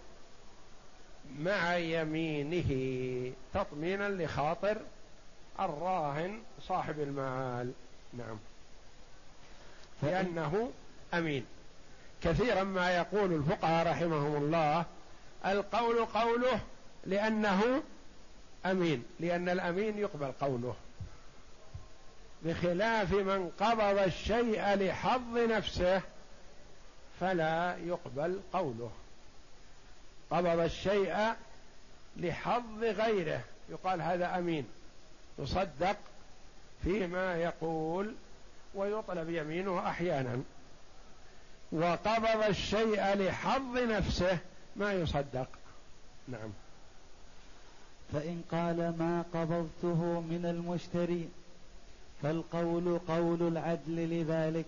مع 1.39 1.75
يمينه 1.75 3.31
تطمينا 3.53 4.09
لخاطر 4.09 4.77
الراهن 5.59 6.41
صاحب 6.61 6.99
المآل. 6.99 7.71
نعم. 8.13 8.37
لأنه 10.03 10.71
أمين. 11.13 11.45
كثيرا 12.23 12.63
ما 12.63 12.95
يقول 12.95 13.33
الفقهاء 13.33 13.87
رحمهم 13.87 14.35
الله 14.35 14.85
القول 15.45 16.05
قوله 16.05 16.59
لأنه 17.05 17.83
أمين 18.65 19.03
لأن 19.19 19.49
الأمين 19.49 19.97
يقبل 19.97 20.31
قوله. 20.31 20.75
بخلاف 22.45 23.13
من 23.13 23.51
قبض 23.59 23.97
الشيء 23.97 24.75
لحظ 24.75 25.37
نفسه 25.37 26.01
فلا 27.19 27.77
يقبل 27.77 28.39
قوله. 28.53 28.91
قبض 30.33 30.59
الشيء 30.59 31.33
لحظ 32.17 32.83
غيره. 32.83 33.41
يقال 33.69 34.01
هذا 34.01 34.37
أمين. 34.37 34.65
يصدق 35.39 35.97
فيما 36.83 37.35
يقول 37.35 38.13
ويطلب 38.75 39.29
يمينه 39.29 39.89
أحيانا. 39.89 40.41
وقبض 41.71 42.43
الشيء 42.49 43.13
لحظ 43.13 43.77
نفسه 43.77 44.37
ما 44.75 44.93
يصدق. 44.93 45.47
نعم. 46.27 46.49
فإن 48.13 48.41
قال 48.51 48.77
ما 48.77 49.23
قبضته 49.33 50.21
من 50.21 50.45
المشتري 50.45 51.29
فالقول 52.23 52.99
قول 53.07 53.47
العدل 53.47 54.09
لذلك. 54.09 54.65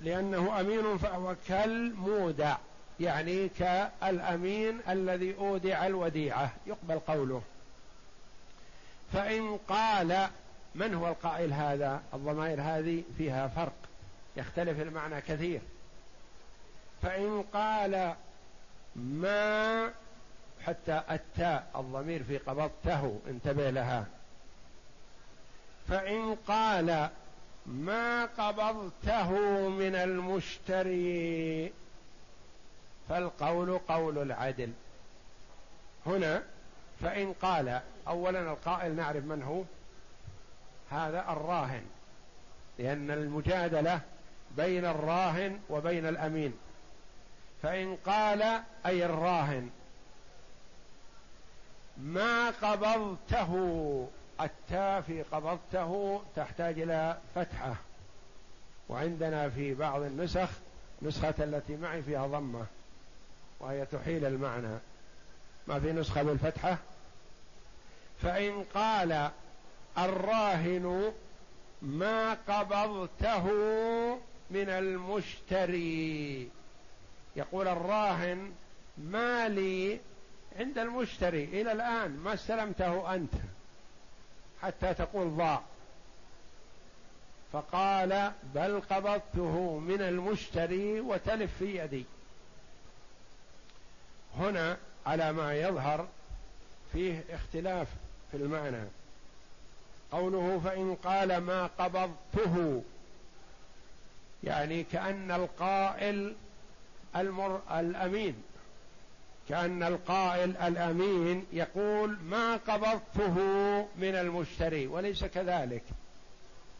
لأنه 0.00 0.60
أمين 0.60 0.98
فهو 0.98 1.36
كالمودع. 1.48 2.56
يعني 3.00 3.48
كالأمين 3.48 4.80
الذي 4.88 5.34
أودع 5.38 5.86
الوديعة 5.86 6.50
يقبل 6.66 6.98
قوله. 6.98 7.42
فإن 9.12 9.58
قال 9.68 10.28
من 10.74 10.94
هو 10.94 11.08
القائل 11.08 11.52
هذا؟ 11.52 12.02
الضمائر 12.14 12.60
هذه 12.60 13.02
فيها 13.18 13.48
فرق 13.48 13.76
يختلف 14.36 14.80
المعنى 14.80 15.20
كثير. 15.20 15.60
فإن 17.02 17.42
قال 17.42 18.14
ما 18.96 19.90
حتى 20.66 21.02
التاء 21.10 21.70
الضمير 21.76 22.22
في 22.24 22.38
قبضته 22.38 23.20
انتبه 23.28 23.70
لها. 23.70 24.06
فإن 25.88 26.34
قال 26.34 27.08
ما 27.66 28.24
قبضته 28.24 29.30
من 29.68 29.94
المشتري 29.94 31.72
فالقول 33.08 33.78
قول 33.78 34.18
العدل. 34.18 34.72
هنا 36.06 36.42
فإن 37.00 37.32
قال 37.32 37.80
أولا 38.08 38.40
القائل 38.40 38.96
نعرف 38.96 39.24
من 39.24 39.42
هو؟ 39.42 39.62
هذا 40.90 41.20
الراهن 41.32 41.82
لأن 42.78 43.10
المجادلة 43.10 44.00
بين 44.56 44.84
الراهن 44.84 45.60
وبين 45.70 46.06
الأمين. 46.06 46.58
فإن 47.62 47.96
قال 47.96 48.62
أي 48.86 49.04
الراهن 49.04 49.70
ما 51.96 52.50
قبضته 52.50 53.52
التاء 54.40 55.00
في 55.00 55.22
قبضته 55.22 56.22
تحتاج 56.36 56.80
إلى 56.80 57.18
فتحة. 57.34 57.74
وعندنا 58.88 59.48
في 59.48 59.74
بعض 59.74 60.02
النسخ 60.02 60.48
نسخة 61.02 61.34
التي 61.38 61.76
معي 61.76 62.02
فيها 62.02 62.26
ضمة. 62.26 62.66
وهي 63.60 63.86
تحيل 63.86 64.24
المعنى. 64.24 64.78
ما 65.66 65.80
في 65.80 65.92
نسخة 65.92 66.22
بالفتحة 66.22 66.78
فإن 68.22 68.64
قال 68.74 69.30
الراهن 69.98 71.12
ما 71.82 72.34
قبضته 72.34 73.44
من 74.50 74.68
المشتري. 74.68 76.48
يقول 77.36 77.68
الراهن 77.68 78.52
مالي 78.98 80.00
عند 80.58 80.78
المشتري. 80.78 81.44
إلى 81.44 81.72
الآن 81.72 82.16
ما 82.16 82.34
استلمته 82.34 83.14
أنت. 83.14 83.34
حتى 84.62 84.94
تقول 84.94 85.36
ضاع. 85.36 85.62
فقال 87.52 88.32
بل 88.54 88.80
قبضته 88.80 89.78
من 89.78 90.02
المشتري 90.02 91.00
وتلف 91.00 91.56
في 91.58 91.78
يدي. 91.78 92.04
هنا 94.38 94.76
على 95.06 95.32
ما 95.32 95.54
يظهر 95.54 96.08
فيه 96.92 97.24
اختلاف 97.30 97.88
في 98.30 98.36
المعنى. 98.36 98.84
قوله 100.12 100.60
فإن 100.64 100.94
قال 100.94 101.36
ما 101.36 101.66
قبضته 101.78 102.82
يعني 104.44 104.84
كأن 104.84 105.30
القائل 105.30 106.34
المر 107.16 107.60
الأمين 107.70 108.34
كأن 109.48 109.82
القائل 109.82 110.56
الأمين 110.56 111.46
يقول 111.52 112.16
ما 112.24 112.56
قبضته 112.56 113.36
من 113.96 114.14
المشتري 114.14 114.86
وليس 114.86 115.24
كذلك 115.24 115.82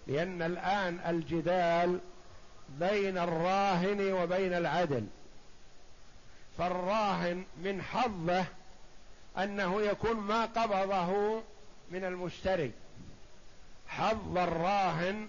لأن 0.06 0.42
الآن 0.42 0.98
الجدال 1.06 1.98
بين 2.80 3.18
الراهن 3.18 4.12
وبين 4.12 4.52
العدل. 4.52 5.06
فالراهن 6.58 7.44
من 7.62 7.82
حظه 7.82 8.44
أنه 9.38 9.82
يكون 9.82 10.16
ما 10.16 10.44
قبضه 10.44 11.42
من 11.90 12.04
المشتري. 12.04 12.72
حظ 13.88 14.38
الراهن 14.38 15.28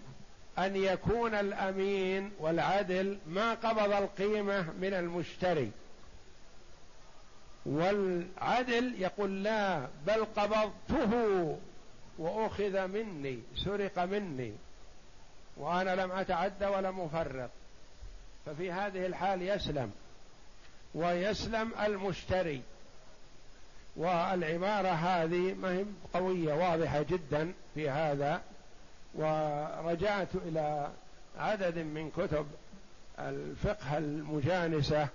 أن 0.57 0.75
يكون 0.75 1.33
الأمين 1.33 2.31
والعدل 2.39 3.17
ما 3.27 3.53
قبض 3.53 3.91
القيمة 3.91 4.71
من 4.71 4.93
المشتري. 4.93 5.71
والعدل 7.65 8.95
يقول 8.97 9.43
لا 9.43 9.87
بل 10.05 10.25
قبضته 10.25 11.57
وأخذ 12.17 12.87
مني 12.87 13.39
سرق 13.65 13.99
مني 13.99 14.53
وأنا 15.57 15.95
لم 15.95 16.11
أتعد 16.11 16.63
ولم 16.63 16.99
أفرط. 16.99 17.49
ففي 18.45 18.71
هذه 18.71 19.05
الحال 19.05 19.41
يسلم. 19.41 19.91
ويسلم 20.97 21.71
المشتري. 21.86 22.62
والعباره 23.95 24.88
هذه 24.88 25.53
ما 25.53 25.71
هي 25.71 25.86
قوية 26.13 26.53
واضحة 26.53 27.01
جدا 27.01 27.53
في 27.75 27.89
هذا. 27.89 28.41
ورجعت 29.15 30.36
إلى 30.36 30.91
عدد 31.39 31.77
من 31.77 32.12
كتب 32.17 32.47
الفقه 33.19 33.97
المجانسة 33.97 35.07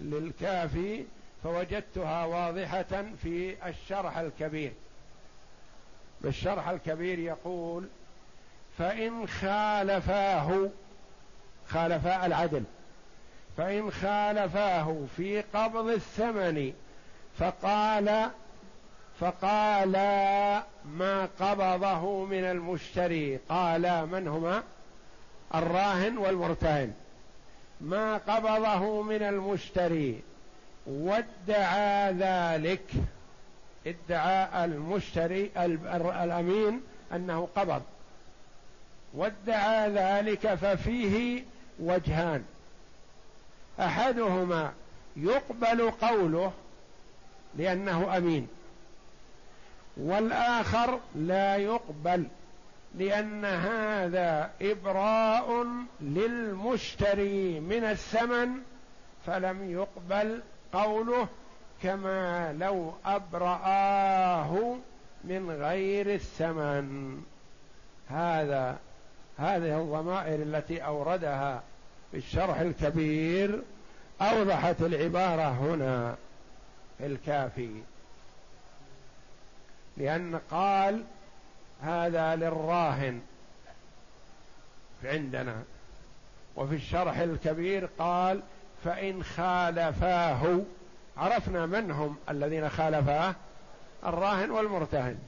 للكافي 0.00 1.04
فوجدتها 1.44 2.24
واضحة 2.24 3.04
في 3.22 3.56
الشرح 3.68 4.18
الكبير. 4.18 4.72
بالشرح 6.20 6.68
الكبير 6.68 7.18
يقول 7.18 7.88
فإن 8.78 9.26
خالفاه 9.28 10.68
خالفا 11.68 12.26
العدل. 12.26 12.64
فإن 13.56 13.90
خالفاه 13.90 14.96
في 15.16 15.42
قبض 15.54 15.88
الثمن 15.88 16.72
فقال 17.38 18.30
فقال 19.20 19.92
ما 20.84 21.28
قبضه 21.40 22.24
من 22.24 22.44
المشتري 22.44 23.36
قال 23.48 24.06
من 24.06 24.28
هما؟ 24.28 24.62
الراهن 25.54 26.18
والمرتهن. 26.18 26.92
ما 27.80 28.16
قبضه 28.16 29.02
من 29.02 29.22
المشتري 29.22 30.20
وادعى 30.86 32.12
ذلك. 32.12 32.90
ادعى 33.86 34.64
المشتري 34.64 35.50
الأمين 36.24 36.80
أنه 37.12 37.48
قبض. 37.56 37.82
وادعى 39.14 39.90
ذلك 39.90 40.54
ففيه 40.54 41.44
وجهان. 41.80 42.44
أحدهما 43.80 44.72
يقبل 45.16 45.90
قوله 45.90 46.52
لأنه 47.56 48.16
أمين 48.16 48.48
والآخر 49.96 50.98
لا 51.14 51.56
يقبل 51.56 52.26
لأن 52.94 53.44
هذا 53.44 54.50
إبراء 54.62 55.66
للمشتري 56.00 57.60
من 57.60 57.84
الثمن 57.84 58.48
فلم 59.26 59.70
يقبل 59.70 60.42
قوله 60.72 61.28
كما 61.82 62.52
لو 62.52 62.92
أبرآه 63.04 64.76
من 65.24 65.50
غير 65.50 66.14
الثمن. 66.14 67.20
هذا 68.08 68.78
هذه 69.38 69.80
الضمائر 69.80 70.42
التي 70.42 70.84
أوردها 70.84 71.62
في 72.10 72.16
الشرح 72.16 72.58
الكبير 72.58 73.62
أوضحت 74.20 74.80
العبارة 74.80 75.48
هنا 75.48 76.16
في 76.98 77.06
الكافي. 77.06 77.82
لأن 79.96 80.40
قال 80.50 81.04
هذا 81.82 82.36
للراهن 82.36 83.20
عندنا. 85.04 85.62
وفي 86.56 86.74
الشرح 86.74 87.18
الكبير 87.18 87.88
قال 87.98 88.42
فإن 88.84 89.24
خالفاه 89.24 90.60
عرفنا 91.16 91.66
من 91.66 91.90
هم 91.90 92.16
الذين 92.30 92.68
خالفاه؟ 92.68 93.34
الراهن 94.06 94.50
والمرتهن. 94.50 95.18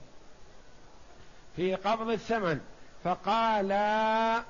في 1.56 1.74
قبض 1.74 2.08
الثمن 2.08 2.60
فقال 3.04 3.68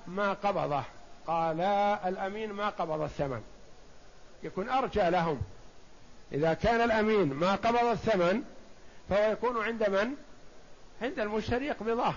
ما 0.06 0.32
قبضه. 0.32 0.82
قال 1.26 1.60
الأمين 2.06 2.52
ما 2.52 2.68
قبض 2.68 3.00
الثمن. 3.00 3.42
يكون 4.42 4.68
أرجى 4.68 5.10
لهم. 5.10 5.42
إذا 6.32 6.54
كان 6.54 6.80
الأمين 6.80 7.34
ما 7.34 7.54
قبض 7.54 7.84
الثمن 7.84 8.42
فهو 9.08 9.32
يكون 9.32 9.64
عند 9.64 9.90
من؟ 9.90 10.14
عند 11.02 11.20
المشتري 11.20 11.66
يقبضه 11.66 12.14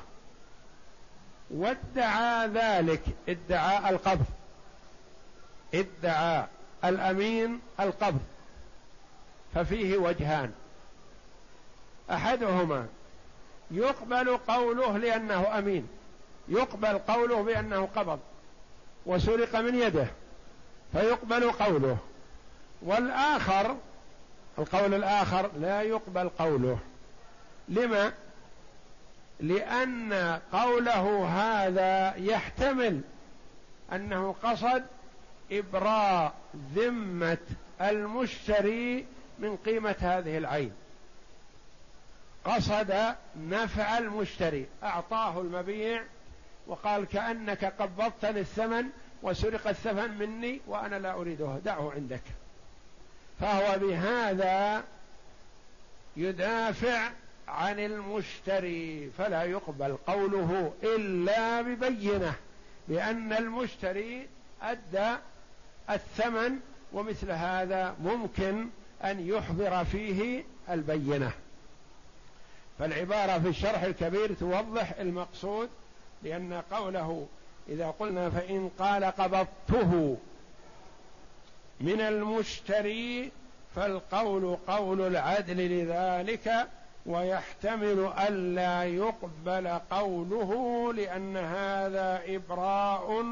وادعى 1.52 2.48
ذلك. 2.48 3.02
ادعاء 3.30 3.90
القبض. 3.90 4.26
ادعى 5.74 6.46
الأمين 6.86 7.62
القبض. 7.80 8.22
ففيه 9.56 9.98
وجهان. 9.98 10.54
أحدهما 12.12 12.88
يقبل 13.72 14.38
قوله 14.38 14.98
لأنه 14.98 15.58
أمين. 15.58 15.88
يقبل 16.48 16.98
قوله 16.98 17.44
بأنه 17.44 17.90
قبض. 17.96 18.20
وسرق 19.06 19.56
من 19.56 19.76
يده 19.76 20.08
فيقبل 20.92 21.52
قوله. 21.52 21.98
والآخر 22.82 23.78
القول 24.60 24.94
الآخر 24.94 25.50
لا 25.60 25.82
يقبل 25.82 26.30
قوله. 26.30 26.80
لما؟ 27.70 28.14
لأن 29.40 30.40
قوله 30.54 31.28
هذا 31.28 32.16
يحتمل 32.16 33.02
أنه 33.94 34.36
قصد 34.44 34.84
إبراء 35.52 36.34
ذمة 36.76 37.38
المشتري 37.82 39.06
من 39.40 39.58
قيمة 39.58 39.96
هذه 40.00 40.38
العين. 40.38 40.72
قصد 42.46 43.16
نفع 43.38 43.98
المشتري 43.98 44.66
أعطاه 44.84 45.42
المبيع 45.42 46.04
وقال 46.68 47.06
كأنك 47.06 47.66
قبضتني 47.66 48.40
الثمن 48.40 48.86
وسرق 49.24 49.68
الثمن 49.68 50.18
مني 50.18 50.62
وأنا 50.68 50.96
لا 50.96 51.14
أريده. 51.14 51.60
دعه 51.66 51.92
عندك. 51.96 52.22
فهو 53.40 53.80
بهذا 53.80 54.84
يدافع 56.18 57.10
عن 57.48 57.80
المشتري 57.80 59.12
فلا 59.18 59.44
يقبل 59.44 59.98
قوله 60.08 60.74
إلا 60.84 61.62
ببينة 61.62 62.34
بأن 62.88 63.34
المشتري 63.34 64.28
أدى 64.62 65.16
الثمن 65.90 66.60
ومثل 66.94 67.32
هذا 67.32 67.96
ممكن 68.04 68.68
أن 69.04 69.28
يحضر 69.28 69.86
فيه 69.86 70.44
البينة. 70.70 71.32
فالعبارة 72.80 73.40
في 73.40 73.48
الشرح 73.48 73.82
الكبير 73.84 74.34
توضح 74.34 74.94
المقصود 75.00 75.70
لأن 76.26 76.62
قوله 76.72 77.28
إذا 77.70 77.88
قلنا 78.00 78.30
فإن 78.30 78.70
قال 78.80 79.04
قبضته 79.04 80.18
من 81.80 82.02
المشتري 82.02 83.32
فالقول 83.76 84.58
قول 84.68 85.02
العدل 85.02 85.58
لذلك 85.58 86.68
ويحتمل 87.06 88.12
ألا 88.28 88.84
يقبل 88.84 89.68
قوله 89.68 90.94
لأن 90.94 91.38
هذا 91.38 92.22
إبراء 92.28 93.26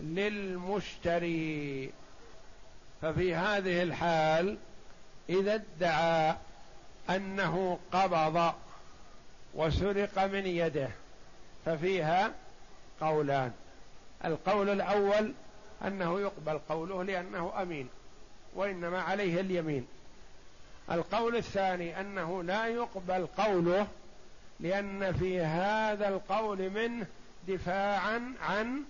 للمشتري. 0.00 1.90
ففي 3.02 3.34
هذه 3.34 3.82
الحال 3.82 4.58
إذا 5.28 5.54
ادعى 5.54 6.34
أنه 7.10 7.78
قبض 7.92 8.52
وسرق 9.54 10.24
من 10.24 10.46
يده 10.46 10.88
ففيها 11.66 12.32
قولان. 13.00 13.52
القول 14.24 14.68
الأول 14.68 15.32
أنه 15.86 16.20
يقبل 16.20 16.58
قوله 16.68 17.04
لأنه 17.04 17.62
أمين 17.62 17.88
وإنما 18.54 19.02
عليه 19.02 19.40
اليمين. 19.40 19.86
القول 20.90 21.36
الثاني 21.36 22.00
أنه 22.00 22.42
لا 22.42 22.66
يقبل 22.66 23.26
قوله 23.26 23.86
لأن 24.60 25.12
في 25.12 25.40
هذا 25.40 26.08
القول 26.08 26.70
منه 26.70 27.06
دفاعا 27.48 28.32
عن 28.42 28.82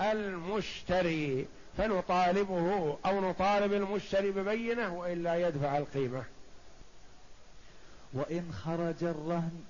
المشتري 0.00 1.46
فنطالبه 1.78 2.98
أو 3.06 3.20
نطالب 3.30 3.72
المشتري 3.72 4.30
ببينة 4.30 4.94
وإلا 4.94 5.48
يدفع 5.48 5.78
القيمة. 5.78 6.24
وإن 8.12 8.52
خرج 8.64 9.04
الرهن 9.04 9.64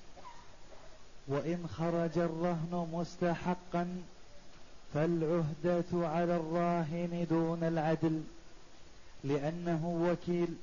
وإن 1.28 1.68
خرج 1.78 2.18
الرهن 2.18 2.88
مستحقا 2.92 4.02
فالعهدة 4.94 6.08
على 6.08 6.36
الراهن 6.36 7.26
دون 7.30 7.64
العدل 7.64 8.22
لأنه 9.24 9.86
وكيل. 10.10 10.56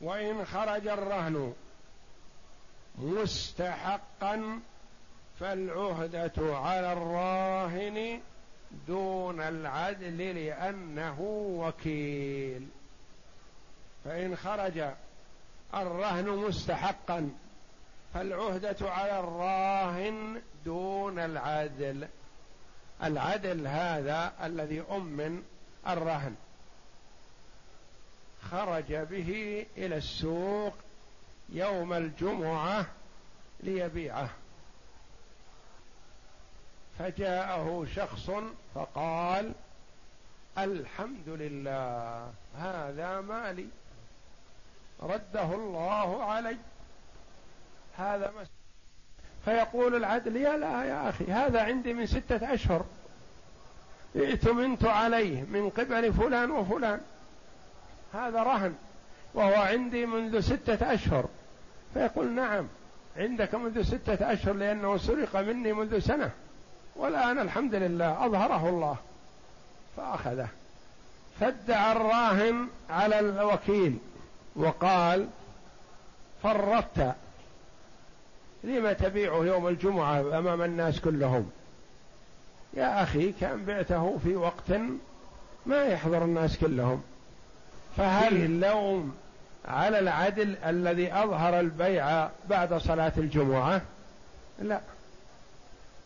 وإن 0.00 0.44
خرج 0.44 0.88
الرهن 0.88 1.52
مستحقا 2.98 4.60
فالعهدة 5.40 6.56
على 6.56 6.92
الراهن 6.92 8.20
دون 8.88 9.40
العدل 9.40 10.18
لأنه 10.18 11.20
وكيل. 11.58 12.68
فإن 14.04 14.36
خرج 14.36 14.84
الرهن 15.74 16.28
مستحقا 16.28 17.30
فالعهدة 18.14 18.76
على 18.90 19.20
الراهن 19.20 20.42
دون 20.64 21.18
العدل. 21.18 22.08
العدل 23.02 23.66
هذا 23.66 24.32
الذي 24.42 24.84
أمن 24.90 25.42
الرهن. 25.88 26.34
خرج 28.50 28.94
به 28.94 29.66
إلى 29.76 29.96
السوق 29.96 30.74
يوم 31.48 31.92
الجمعة 31.92 32.86
ليبيعه. 33.60 34.30
فجاءه 36.98 37.86
شخص 37.96 38.30
فقال 38.74 39.52
الحمد 40.58 41.28
لله 41.28 42.32
هذا 42.58 43.20
مالي. 43.20 43.68
رده 45.02 45.54
الله 45.54 46.24
علي. 46.24 46.56
هذا 47.98 48.32
مس 48.40 48.46
فيقول 49.44 49.94
العدل 49.94 50.36
يا 50.36 50.56
لا 50.56 50.84
يا 50.84 51.08
أخي 51.08 51.24
هذا 51.24 51.62
عندي 51.62 51.94
من 51.94 52.06
ستة 52.06 52.54
أشهر. 52.54 52.84
ائتمنت 54.16 54.84
عليه 54.84 55.42
من 55.42 55.70
قبل 55.70 56.12
فلان 56.12 56.50
وفلان. 56.50 57.00
هذا 58.14 58.42
رهن 58.42 58.74
وهو 59.34 59.62
عندي 59.62 60.06
منذ 60.06 60.40
ستة 60.40 60.94
أشهر. 60.94 61.28
فيقول 61.94 62.32
نعم 62.32 62.68
عندك 63.16 63.54
منذ 63.54 63.82
ستة 63.82 64.32
أشهر 64.32 64.54
لأنه 64.54 64.96
سرق 64.96 65.36
مني 65.36 65.72
منذ 65.72 65.98
سنة. 65.98 66.30
والآن 66.96 67.38
الحمد 67.38 67.74
لله 67.74 68.26
أظهره 68.26 68.68
الله. 68.68 68.96
فأخذه. 69.96 70.48
فادعى 71.40 71.92
الراهن 71.92 72.68
على 72.90 73.20
الوكيل 73.20 73.98
وقال 74.56 75.28
فرطت 76.42 77.14
لم 78.64 78.92
تبيعه 78.92 79.44
يوم 79.44 79.68
الجمعة 79.68 80.38
أمام 80.38 80.62
الناس 80.62 81.00
كلهم؟ 81.00 81.50
يا 82.74 83.02
أخي 83.02 83.32
كان 83.32 83.64
بعته 83.64 84.18
في 84.24 84.36
وقت 84.36 84.70
ما 85.66 85.84
يحضر 85.84 86.24
الناس 86.24 86.58
كلهم. 86.58 87.02
فهل 87.96 88.36
اللوم 88.36 89.16
على 89.64 89.98
العدل 89.98 90.56
الذي 90.56 91.12
أظهر 91.12 91.60
البيع 91.60 92.28
بعد 92.50 92.74
صلاة 92.74 93.12
الجمعة؟ 93.16 93.82
لا. 94.58 94.80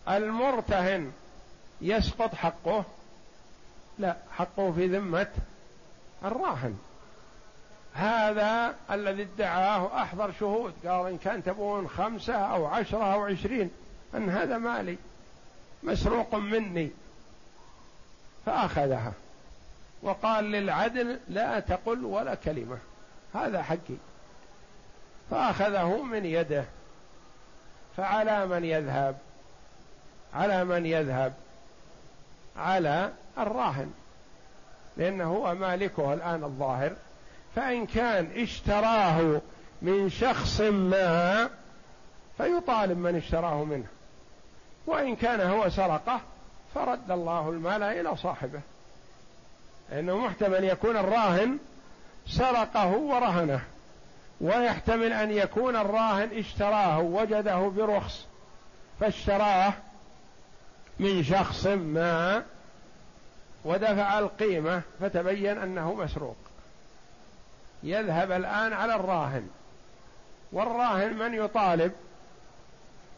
المرتهن 0.09 1.13
يسقط 1.81 2.35
حقه؟ 2.35 2.85
لا 3.99 4.17
حقه 4.31 4.73
في 4.73 4.87
ذمة 4.87 5.29
الراهن. 6.25 6.79
هذا 7.95 8.75
الذي 8.91 9.23
ادعاه 9.23 10.03
أحضر 10.03 10.33
شهود. 10.41 10.75
قال 10.87 11.07
إن 11.07 11.19
كان 11.19 11.45
تبون 11.45 11.89
خمسة 11.89 12.35
أو 12.35 12.67
عشرة 12.67 13.15
أو 13.15 13.25
عشرين 13.25 13.71
أن 14.15 14.31
هذا 14.31 14.59
مالي 14.59 14.97
مسروق 15.83 16.35
مني. 16.35 16.91
فأخذها. 18.47 19.13
وقال 20.03 20.45
للعدل 20.45 21.19
لا 21.29 21.61
تقل 21.61 22.05
ولا 22.05 22.35
كلمة. 22.35 22.79
هذا 23.35 23.63
حقي. 23.63 23.97
فأخذه 25.31 26.03
من 26.03 26.25
يده. 26.25 26.65
فعلى 27.97 28.47
من 28.47 28.65
يذهب؟ 28.65 29.19
على 30.35 30.65
من 30.65 30.87
يذهب؟ 30.87 31.35
على 32.57 33.13
الراهن. 33.39 33.93
لأنه 34.97 35.25
هو 35.25 35.55
مالكه 35.55 36.15
الآن 36.15 36.45
الظاهر. 36.45 36.93
فإن 37.57 37.87
كان 37.87 38.31
اشتراه 38.37 39.41
من 39.83 40.11
شخص 40.11 40.61
ما 40.61 41.51
فيطالب 42.37 42.99
من 42.99 43.17
اشتراه 43.17 43.65
منه. 43.65 43.87
وإن 44.87 45.17
كان 45.17 45.41
هو 45.41 45.69
سرقه 45.69 46.21
فرد 46.75 47.11
الله 47.11 47.49
المال 47.49 47.83
إلى 47.83 48.17
صاحبه. 48.17 48.61
لأنه 49.91 50.19
محتمل 50.19 50.65
يكون 50.65 50.97
الراهن 50.97 51.59
سرقه 52.27 52.89
ورهنه. 52.89 53.61
ويحتمل 54.41 55.13
أن 55.13 55.31
يكون 55.31 55.77
الراهن 55.77 56.29
اشتراه 56.39 57.01
وجده 57.01 57.59
برخص 57.59 58.27
فاشتراه 59.01 59.73
من 60.99 61.25
شخص 61.25 61.67
ما 61.67 62.43
ودفع 63.65 64.19
القيمة 64.19 64.83
فتبين 65.01 65.59
أنه 65.59 65.95
مسروق. 65.95 66.37
يذهب 67.83 68.33
الآن 68.33 68.73
على 68.73 68.95
الراهن. 68.95 69.49
والراهن 70.53 71.17
من 71.17 71.35
يطالب؟ 71.35 71.93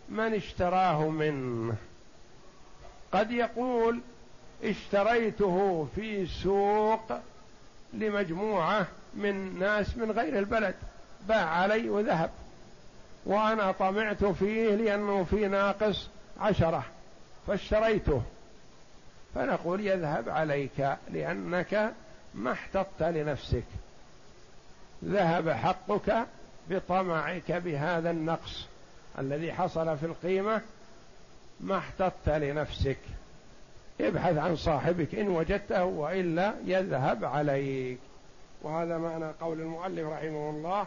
من 0.09 0.35
اشتراه 0.35 1.09
منه. 1.09 1.75
قد 3.13 3.31
يقول 3.31 4.01
اشتريته 4.65 5.89
في 5.95 6.27
سوق 6.27 7.13
لمجموعة 7.93 8.87
من 9.15 9.59
ناس 9.59 9.97
من 9.97 10.11
غير 10.11 10.39
البلد. 10.39 10.75
باع 11.29 11.49
علي 11.49 11.89
وذهب. 11.89 12.31
وأنا 13.27 13.73
طمعت 13.73 14.25
فيه 14.25 14.75
لأنه 14.75 15.25
في 15.25 15.49
ناقص 15.49 16.09
عشرة. 16.41 16.85
فاشتريته. 17.47 18.23
فنقول 19.35 19.87
يذهب 19.87 20.29
عليك 20.29 20.97
لأنك 21.11 21.93
ما 22.35 22.53
احتطت 22.53 23.03
لنفسك. 23.03 23.65
ذهب 25.05 25.51
حقك 25.51 26.27
بطمعك 26.71 27.53
بهذا 27.53 28.11
النقص 28.11 28.67
الذي 29.19 29.53
حصل 29.53 29.99
في 29.99 30.07
القيمة 30.07 30.61
ما 31.61 31.79
احتطت 31.79 32.29
لنفسك. 32.29 32.99
ابحث 34.01 34.37
عن 34.37 34.57
صاحبك 34.57 35.15
إن 35.15 35.29
وجدته 35.29 35.85
وإلا 35.85 36.55
يذهب 36.65 37.25
عليك. 37.25 37.99
وهذا 38.63 38.99
معنى 38.99 39.25
قول 39.41 39.61
المؤلف 39.61 40.09
رحمه 40.09 40.51
الله 40.51 40.87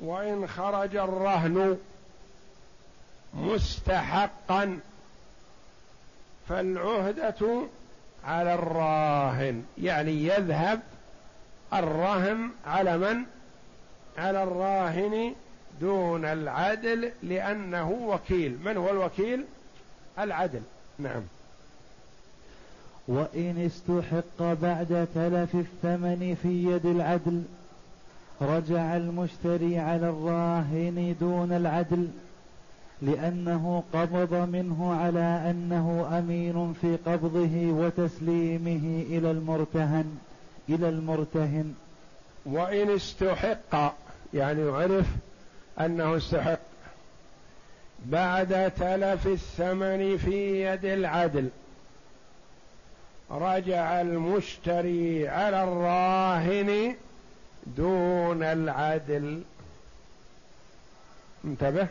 وإن 0.00 0.46
خرج 0.46 0.96
الرهن 0.96 1.78
مستحقا 3.34 4.80
فالعهدة 6.48 7.62
على 8.24 8.54
الراهن 8.54 9.64
يعني 9.78 10.26
يذهب 10.26 10.80
الرهن 11.72 12.50
على 12.66 12.98
من؟ 12.98 13.24
على 14.18 14.42
الراهن 14.42 15.34
دون 15.80 16.24
العدل 16.24 17.12
لأنه 17.22 17.90
وكيل. 17.90 18.58
من 18.64 18.76
هو 18.76 18.90
الوكيل؟ 18.90 19.44
العدل. 20.18 20.60
نعم. 20.98 21.22
وإن 23.08 23.66
استحق 23.66 24.38
بعد 24.62 25.08
تلف 25.14 25.54
الثمن 25.54 26.36
في 26.42 26.64
يد 26.64 26.86
العدل 26.86 27.42
رجع 28.42 28.96
المشتري 28.96 29.78
على 29.78 30.08
الراهن 30.08 31.16
دون 31.20 31.52
العدل 31.52 32.08
لأنه 33.02 33.82
قبض 33.92 34.34
منه 34.34 34.94
على 34.94 35.50
أنه 35.50 36.18
أمين 36.18 36.72
في 36.80 36.96
قبضه 37.06 37.72
وتسليمه 37.72 39.04
إلى 39.08 39.30
المرتهن 39.30 40.18
إلى 40.68 40.88
المرتهن. 40.88 41.74
وإن 42.46 42.90
استحق 42.90 43.94
يعني 44.34 44.70
عرف 44.70 45.06
أنه 45.80 46.16
استحق 46.16 46.58
بعد 48.06 48.70
تلف 48.70 49.26
الثمن 49.26 50.18
في 50.18 50.62
يد 50.62 50.84
العدل 50.84 51.48
رجع 53.30 54.00
المشتري 54.00 55.28
على 55.28 55.64
الراهن 55.64 56.96
دون 57.66 58.42
العدل. 58.42 59.42
انتبه. 61.44 61.86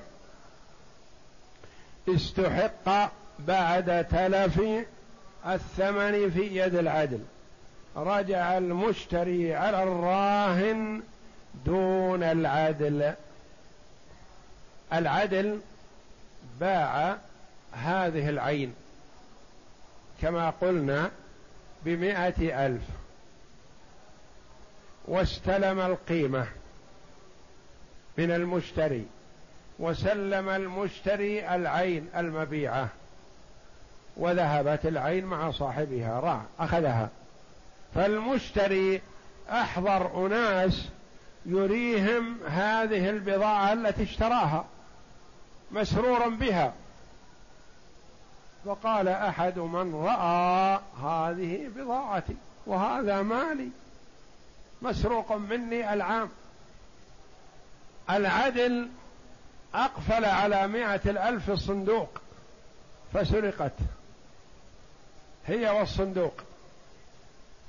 استحق 2.10 3.12
بعد 3.40 4.08
تلف 4.08 4.62
الثمن 5.48 6.32
في 6.32 6.60
يد 6.60 6.76
العدل. 6.76 7.20
رجع 7.96 8.58
المشتري 8.58 9.56
على 9.56 9.84
الراهن 9.84 11.02
دون 11.66 12.24
العدل. 12.24 13.14
العدل 14.94 15.60
باع 16.60 17.18
هذه 17.72 18.30
العين 18.30 18.74
كما 20.22 20.50
قلنا 20.50 21.12
بمائة 21.86 22.66
ألف 22.66 22.84
واستلم 25.06 25.80
القيمة 25.80 26.48
من 28.18 28.32
المشتري 28.32 29.06
وسلم 29.80 30.50
المشتري 30.50 31.56
العين 31.56 32.10
المبيعة 32.16 32.90
وذهبت 34.18 34.86
العين 34.86 35.26
مع 35.26 35.52
صاحبها 35.52 36.20
راع 36.20 36.42
أخذها. 36.60 37.10
فالمشتري 37.96 39.02
أحضر 39.50 40.26
أناس 40.26 40.86
يريهم 41.46 42.38
هذه 42.48 43.10
البضاعة 43.10 43.74
التي 43.74 44.04
اشتراها 44.04 44.66
مسرورا 45.72 46.28
بها. 46.28 46.74
فقال 48.66 49.08
أحد 49.08 49.60
من 49.60 49.96
رأى 49.96 50.80
هذه 51.04 51.70
بضاعتي 51.76 52.36
وهذا 52.66 53.22
مالي 53.22 53.70
مسروق 54.82 55.32
مني 55.32 55.94
العام. 55.94 56.30
العدل 58.10 58.90
أقفل 59.74 60.26
على 60.26 60.68
مائة 60.68 61.02
الألف 61.06 61.50
الصندوق 61.50 62.22
فسرقت 63.14 63.74
هي 65.48 65.70
والصندوق. 65.70 66.34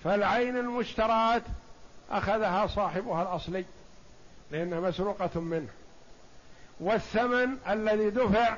فالعين 0.05 0.57
المشترات 0.57 1.43
أخذها 2.11 2.67
صاحبها 2.67 3.23
الأصلي 3.23 3.65
لأنها 4.51 4.81
مسروقة 4.81 5.41
منه. 5.41 5.69
والثمن 6.81 7.57
الذي 7.69 8.11
دفع 8.11 8.57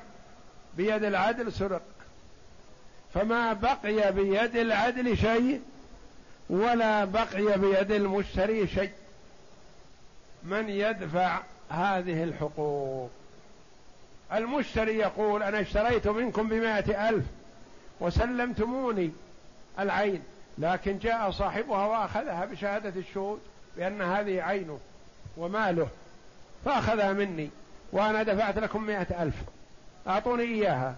بيد 0.77 1.05
العدل 1.05 1.53
سرق. 1.53 1.83
فما 3.15 3.53
بقي 3.53 4.13
بيد 4.13 4.57
العدل 4.57 5.17
شيء 5.17 5.61
ولا 6.51 7.05
بقي 7.05 7.59
بيد 7.59 7.91
المشتري 7.91 8.67
شيء. 8.67 8.93
من 10.43 10.69
يدفع 10.69 11.41
هذه 11.71 12.25
الحقوق؟ 12.25 13.11
المشتري 14.33 14.97
يقول 14.99 15.43
أنا 15.43 15.61
اشتريت 15.61 16.09
منكم 16.09 16.49
بمائة 16.49 17.09
ألف 17.09 17.25
وسلمتموني 18.01 19.13
العين. 19.79 20.23
لكن 20.59 20.99
جاء 20.99 21.31
صاحبها 21.31 21.87
وأخذها 21.87 22.45
بشهادة 22.45 23.01
الشهود 23.01 23.41
بأن 23.77 24.03
هذه 24.03 24.43
عينه 24.43 24.79
وماله 25.37 25.89
فأخذها 26.65 27.13
مني 27.13 27.51
وأنا 27.93 28.23
دفعت 28.23 28.59
لكم 28.59 28.83
مائة 28.83 29.23
ألف 29.23 29.35
أعطوني 30.07 30.43
إياها. 30.43 30.97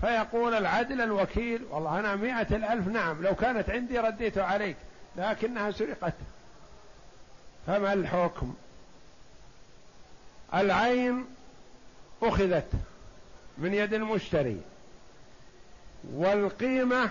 فيقول 0.00 0.54
العدل 0.54 1.00
الوكيل 1.00 1.64
والله 1.70 1.98
أنا 1.98 2.16
مائة 2.16 2.56
الألف 2.56 2.88
نعم 2.88 3.22
لو 3.22 3.34
كانت 3.34 3.70
عندي 3.70 3.98
رديت 3.98 4.38
عليك 4.38 4.76
لكنها 5.16 5.70
سرقت. 5.70 6.14
فما 7.66 7.92
الحكم؟ 7.92 8.54
العين 10.54 11.24
أخذت 12.22 12.72
من 13.58 13.74
يد 13.74 13.94
المشتري 13.94 14.60
والقيمة 16.14 17.10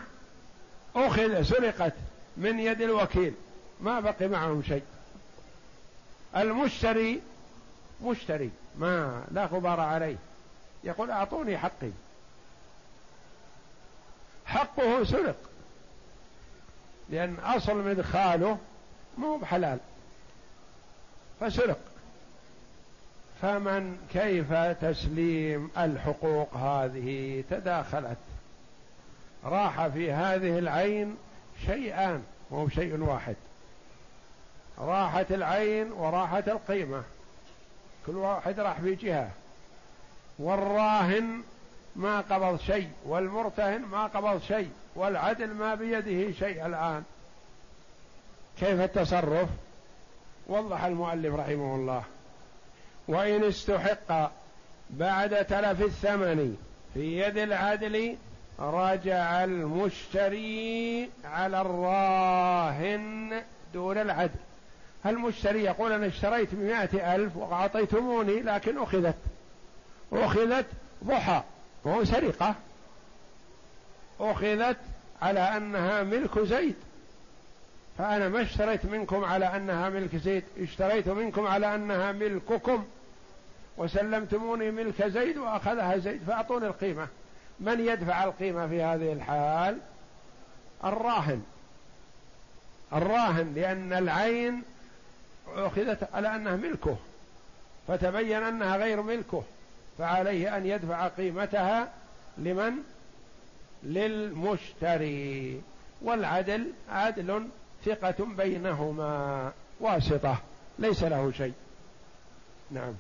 أخذ 0.96 1.44
سرقت 1.44 1.94
من 2.38 2.60
يد 2.60 2.82
الوكيل. 2.82 3.34
ما 3.82 4.00
بقي 4.00 4.28
معهم 4.28 4.64
شيء. 4.64 4.84
المشتري 6.36 7.22
مشتري 8.04 8.52
ما 8.78 9.24
لا 9.32 9.46
غبار 9.46 9.80
عليه. 9.80 10.16
يقول 10.84 11.12
أعطوني 11.12 11.58
حقي. 11.58 11.92
حقه 14.46 15.04
سرق. 15.04 15.36
لأن 17.10 17.36
أصل 17.36 17.78
مدخاله 17.78 18.58
مو 19.18 19.38
بحلال. 19.38 19.80
فسرق. 21.40 21.80
فمن 23.42 23.98
كيف 24.14 24.54
تسليم 24.54 25.72
الحقوق 25.78 26.56
هذه 26.56 27.44
تداخلت. 27.50 28.18
راح 29.44 29.88
في 29.88 30.12
هذه 30.12 30.60
العين 30.60 31.18
شيئان 31.66 32.24
مو 32.52 32.70
شيء 32.70 33.00
واحد. 33.00 33.36
راحت 34.78 35.32
العين 35.32 35.92
وراحت 35.92 36.48
القيمة. 36.48 37.04
كل 38.06 38.16
واحد 38.16 38.60
راح 38.60 38.80
في 38.82 38.96
جهة. 38.96 39.32
والراهن 40.40 41.42
ما 41.96 42.22
قبض 42.22 42.60
شيء 42.60 42.90
والمرتهن 43.06 43.82
ما 43.82 44.04
قبض 44.04 44.42
شيء 44.42 44.70
والعدل 44.96 45.54
ما 45.54 45.76
بيده 45.76 46.32
شيء 46.32 46.66
الآن. 46.66 47.04
كيف 48.60 48.82
التصرف؟ 48.82 49.50
وضح 50.48 50.84
المؤلف 50.84 51.36
رحمه 51.36 51.76
الله. 51.76 52.04
وإن 53.08 53.44
استحق 53.44 54.32
بعد 54.90 55.46
تلف 55.46 55.82
الثمن 55.82 56.58
في 56.94 57.20
يد 57.20 57.38
العدل 57.38 58.18
رجع 58.60 59.44
المشتري 59.44 61.10
على 61.24 61.62
الراهن 61.62 63.42
دون 63.74 63.98
العدل. 63.98 64.40
المشتري 65.06 65.64
يقول 65.64 65.92
أنا 65.92 66.08
اشتريت 66.08 66.50
بمائة 66.52 67.16
ألف 67.16 67.38
وأعطيتموني 67.38 68.40
لكن 68.42 68.78
أخذت. 68.78 69.16
أخذت 70.14 70.66
ضحى. 71.04 71.44
وهو 71.84 72.06
سرقة. 72.06 72.56
أخذت 74.20 74.78
على 75.22 75.40
أنها 75.40 76.04
ملك 76.04 76.40
زيد. 76.40 76.76
فأنا 77.98 78.30
ما 78.30 78.42
اشتريت 78.42 78.86
منكم 78.86 79.24
على 79.24 79.46
أنها 79.46 79.90
ملك 79.90 80.16
زيد 80.16 80.44
اشتريت 80.60 81.08
منكم 81.10 81.48
على 81.48 81.76
أنها 81.76 82.12
ملككم. 82.12 82.86
وسلمتموني 83.78 84.72
ملك 84.72 85.08
زيد 85.08 85.38
وأخذها 85.38 85.98
زيد 85.98 86.22
فأعطوني 86.28 86.68
القيمة. 86.68 87.08
من 87.60 87.80
يدفع 87.80 88.24
القيمة 88.24 88.68
في 88.68 88.82
هذه 88.82 89.14
الحال؟ 89.14 89.78
الراهن. 90.84 91.44
الراهن 92.94 93.54
لأن 93.56 93.94
العين 93.94 94.64
أخذت 95.48 96.10
على 96.14 96.36
أنها 96.36 96.56
ملكه 96.56 96.98
فتبين 97.88 98.44
أنها 98.44 98.78
غير 98.78 99.02
ملكه 99.02 99.44
فعليه 99.98 100.58
أن 100.58 100.66
يدفع 100.66 101.08
قيمتها 101.08 101.94
لمن؟ 102.38 102.74
للمشتري. 103.84 105.62
والعدل 106.02 106.72
عدل 106.90 107.48
ثقة 107.86 108.26
بينهما 108.26 109.52
واسطة 109.80 110.38
ليس 110.80 111.04
له 111.04 111.32
شيء. 111.32 111.54
نعم. 112.72 112.94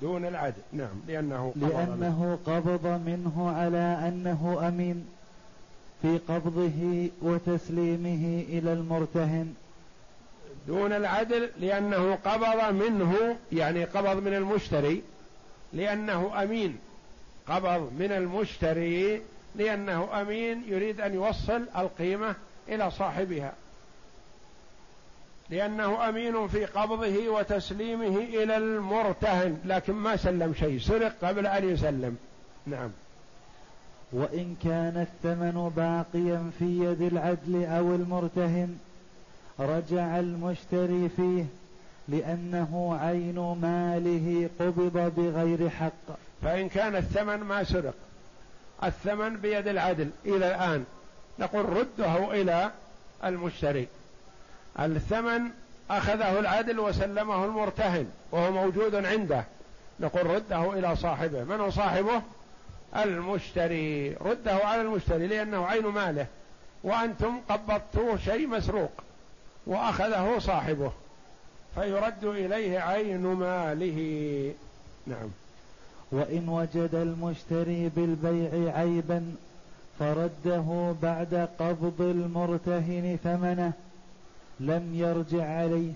دون 0.00 0.26
العدل. 0.26 0.62
نعم 0.72 1.00
لأنه 1.08 1.52
قبض 1.56 1.70
لأنه 1.70 2.38
قبض 2.46 2.86
منه 2.86 3.54
على 3.56 4.08
أنه 4.08 4.68
أمين 4.68 5.06
في 6.02 6.18
قبضه 6.28 7.08
وتسليمه 7.22 8.44
إلى 8.48 8.72
المرتهن. 8.72 9.54
دون 10.66 10.92
العدل 10.92 11.50
لأنه 11.60 12.14
قبض 12.14 12.74
منه 12.74 13.36
يعني 13.52 13.84
قبض 13.84 14.16
من 14.22 14.34
المشتري 14.34 15.02
لأنه 15.72 16.42
أمين. 16.42 16.78
قبض 17.48 17.92
من 17.98 18.12
المشتري 18.12 19.22
لأنه 19.56 20.20
أمين 20.20 20.62
يريد 20.66 21.00
أن 21.00 21.14
يوصل 21.14 21.62
القيمة 21.76 22.34
إلى 22.68 22.90
صاحبها. 22.90 23.52
لأنه 25.50 26.08
أمين 26.08 26.48
في 26.48 26.64
قبضه 26.64 27.28
وتسليمه 27.28 28.16
إلى 28.16 28.56
المرتهن 28.56 29.58
لكن 29.64 29.92
ما 29.92 30.16
سلم 30.16 30.54
شيء 30.54 30.78
سرق 30.78 31.12
قبل 31.22 31.46
أن 31.46 31.68
يسلم. 31.68 32.16
نعم. 32.66 32.90
وإن 34.12 34.56
كان 34.62 35.06
الثمن 35.06 35.72
باقيا 35.76 36.50
في 36.58 36.64
يد 36.64 37.02
العدل 37.02 37.64
أو 37.64 37.94
المرتهن 37.94 38.78
رجع 39.60 40.18
المشتري 40.18 41.08
فيه 41.16 41.44
لأنه 42.08 42.98
عين 43.00 43.38
ماله 43.62 44.50
قبض 44.60 45.12
بغير 45.16 45.70
حق. 45.70 46.16
فإن 46.42 46.68
كان 46.68 46.96
الثمن 46.96 47.36
ما 47.36 47.64
سرق. 47.64 47.94
الثمن 48.84 49.36
بيد 49.36 49.68
العدل. 49.68 50.10
إلى 50.26 50.36
الآن 50.36 50.84
نقول 51.38 51.64
رده 51.68 52.40
إلى 52.40 52.70
المشتري. 53.24 53.88
الثمن 54.80 55.40
أخذه 55.90 56.38
العدل 56.38 56.80
وسلمه 56.80 57.44
المرتهن 57.44 58.06
وهو 58.32 58.52
موجود 58.52 58.94
عنده. 58.94 59.44
نقول 60.00 60.26
رده 60.26 60.72
إلى 60.72 60.96
صاحبه. 60.96 61.44
من 61.44 61.60
هو 61.60 61.70
صاحبه؟ 61.70 62.22
المشتري. 62.96 64.14
رده 64.14 64.54
على 64.54 64.82
المشتري 64.82 65.26
لأنه 65.26 65.66
عين 65.66 65.86
ماله. 65.86 66.26
وأنتم 66.84 67.40
قبضتوه 67.48 68.16
شيء 68.16 68.46
مسروق 68.46 68.90
وأخذه 69.66 70.38
صاحبه. 70.38 70.92
فيرد 71.74 72.24
إليه 72.24 72.78
عين 72.78 73.26
ماله. 73.26 74.52
نعم. 75.06 75.28
وإن 76.12 76.48
وجد 76.48 76.94
المشتري 76.94 77.90
بالبيع 77.96 78.76
عيبا 78.78 79.34
فرده 79.98 80.94
بعد 81.02 81.48
قبض 81.58 82.00
المرتهن 82.00 83.18
ثمنه. 83.24 83.72
لم 84.60 84.94
يرجع 84.94 85.44
عليه 85.44 85.92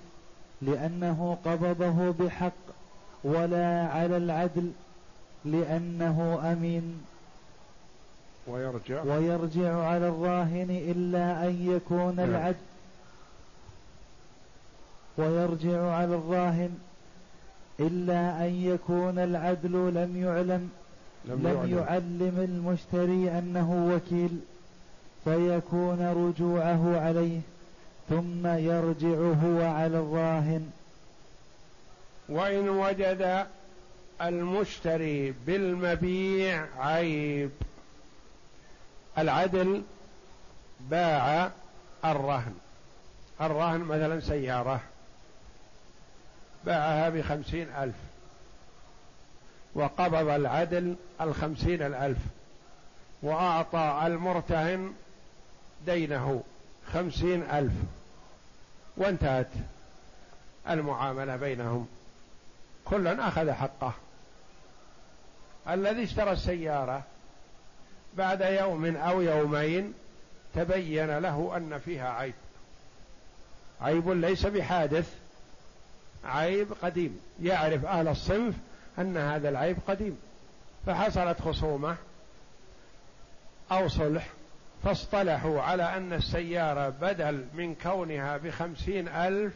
لأنه 0.62 1.38
قبضه 1.44 2.10
بحق 2.10 2.52
ولا 3.24 3.86
على 3.86 4.16
العدل 4.16 4.70
لأنه 5.44 6.40
أمين. 6.52 7.00
ويرجع. 8.46 9.02
ويرجع 9.02 9.84
على 9.84 10.08
الراهن 10.08 10.70
إلا 10.70 11.48
أن 11.48 11.66
يكون 11.70 12.16
نعم. 12.16 12.30
العدل. 12.30 12.56
ويرجع 15.18 15.90
على 15.90 16.14
الراهن 16.14 16.70
إلا 17.80 18.46
أن 18.46 18.54
يكون 18.54 19.18
العدل 19.18 19.94
لم 19.94 20.16
يعلم. 20.16 20.70
لم, 21.24 21.48
لم 21.48 21.78
يعلم. 21.78 22.38
المشتري 22.38 23.38
أنه 23.38 23.94
وكيل 23.94 24.38
فيكون 25.24 26.00
رجوعه 26.00 27.00
عليه. 27.00 27.40
ثم 28.08 28.46
يرجع 28.46 29.18
هو 29.18 29.74
على 29.74 29.98
الراهن. 29.98 30.70
وإن 32.28 32.68
وجد 32.68 33.46
المشتري 34.22 35.30
بالمبيع 35.46 36.66
عيب. 36.78 37.50
العدل 39.18 39.82
باع 40.80 41.50
الرهن. 42.04 42.54
الرهن 43.40 43.80
مثلا 43.80 44.20
سيارة. 44.20 44.80
باعها 46.64 47.08
بخمسين 47.08 47.68
ألف. 47.68 47.96
وقبض 49.74 50.28
العدل 50.28 50.96
الخمسين 51.20 51.82
الألف. 51.82 52.18
وأعطى 53.22 54.02
المرتهن 54.06 54.92
دينه. 55.86 56.42
خمسين 56.92 57.42
ألف. 57.42 57.72
وانتهت 58.96 59.50
المعاملة 60.70 61.36
بينهم. 61.36 61.88
كل 62.84 63.06
أخذ 63.06 63.50
حقه. 63.50 63.92
الذي 65.68 66.04
اشترى 66.04 66.32
السيارة 66.32 67.02
بعد 68.16 68.40
يوم 68.40 68.96
أو 68.96 69.20
يومين 69.20 69.94
تبين 70.54 71.18
له 71.18 71.56
أن 71.56 71.78
فيها 71.78 72.08
عيب. 72.08 72.34
عيب 73.80 74.08
ليس 74.08 74.46
بحادث. 74.46 75.14
عيب 76.24 76.72
قديم. 76.82 77.20
يعرف 77.42 77.84
أهل 77.84 78.08
الصنف 78.08 78.54
أن 78.98 79.16
هذا 79.16 79.48
العيب 79.48 79.76
قديم. 79.88 80.18
فحصلت 80.86 81.40
خصومة 81.40 81.96
أو 83.72 83.88
صلح. 83.88 84.28
فاصطلحوا 84.84 85.62
على 85.62 85.96
أن 85.96 86.12
السيارة 86.12 86.88
بدل 86.88 87.46
من 87.54 87.74
كونها 87.74 88.36
بخمسين 88.36 89.08
ألف 89.08 89.54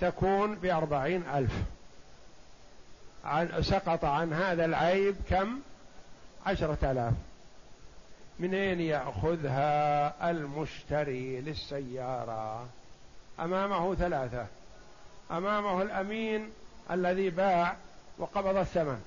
تكون 0.00 0.54
بأربعين 0.54 1.22
ألف. 1.34 1.52
عن 3.24 3.62
سقط 3.62 4.04
عن 4.04 4.32
هذا 4.32 4.64
العيب 4.64 5.16
كم؟ 5.30 5.60
عشرة 6.46 6.78
آلاف. 6.82 7.12
من 8.38 8.54
أين 8.54 8.80
يأخذها 8.80 10.30
المشتري 10.30 11.40
للسيارة؟ 11.40 12.66
أمامه 13.40 13.94
ثلاثة. 13.94 14.46
أمامه 15.30 15.82
الأمين 15.82 16.50
الذي 16.90 17.30
باع 17.30 17.76
وقبض 18.18 18.56
الثمن. 18.56 19.02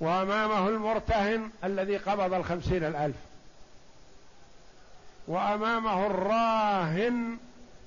وأمامه 0.00 0.68
المرتهن 0.68 1.50
الذي 1.64 1.96
قبض 1.96 2.34
الخمسين 2.34 2.84
الألف. 2.84 3.29
وأمامه 5.30 6.06
الراهن 6.06 7.38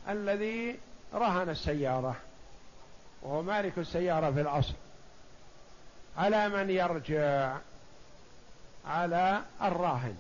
الذي 0.10 0.80
رهن 1.14 1.50
السيارة 1.50 2.16
وهو 3.22 3.41
مالك 3.41 3.78
السيارة 3.78 4.32
في 4.32 4.41
الأصل. 4.41 4.74
على 6.18 6.50
من 6.50 6.70
يرجع؟ 6.70 7.58
على 8.88 9.41
الراهن. 9.62 10.18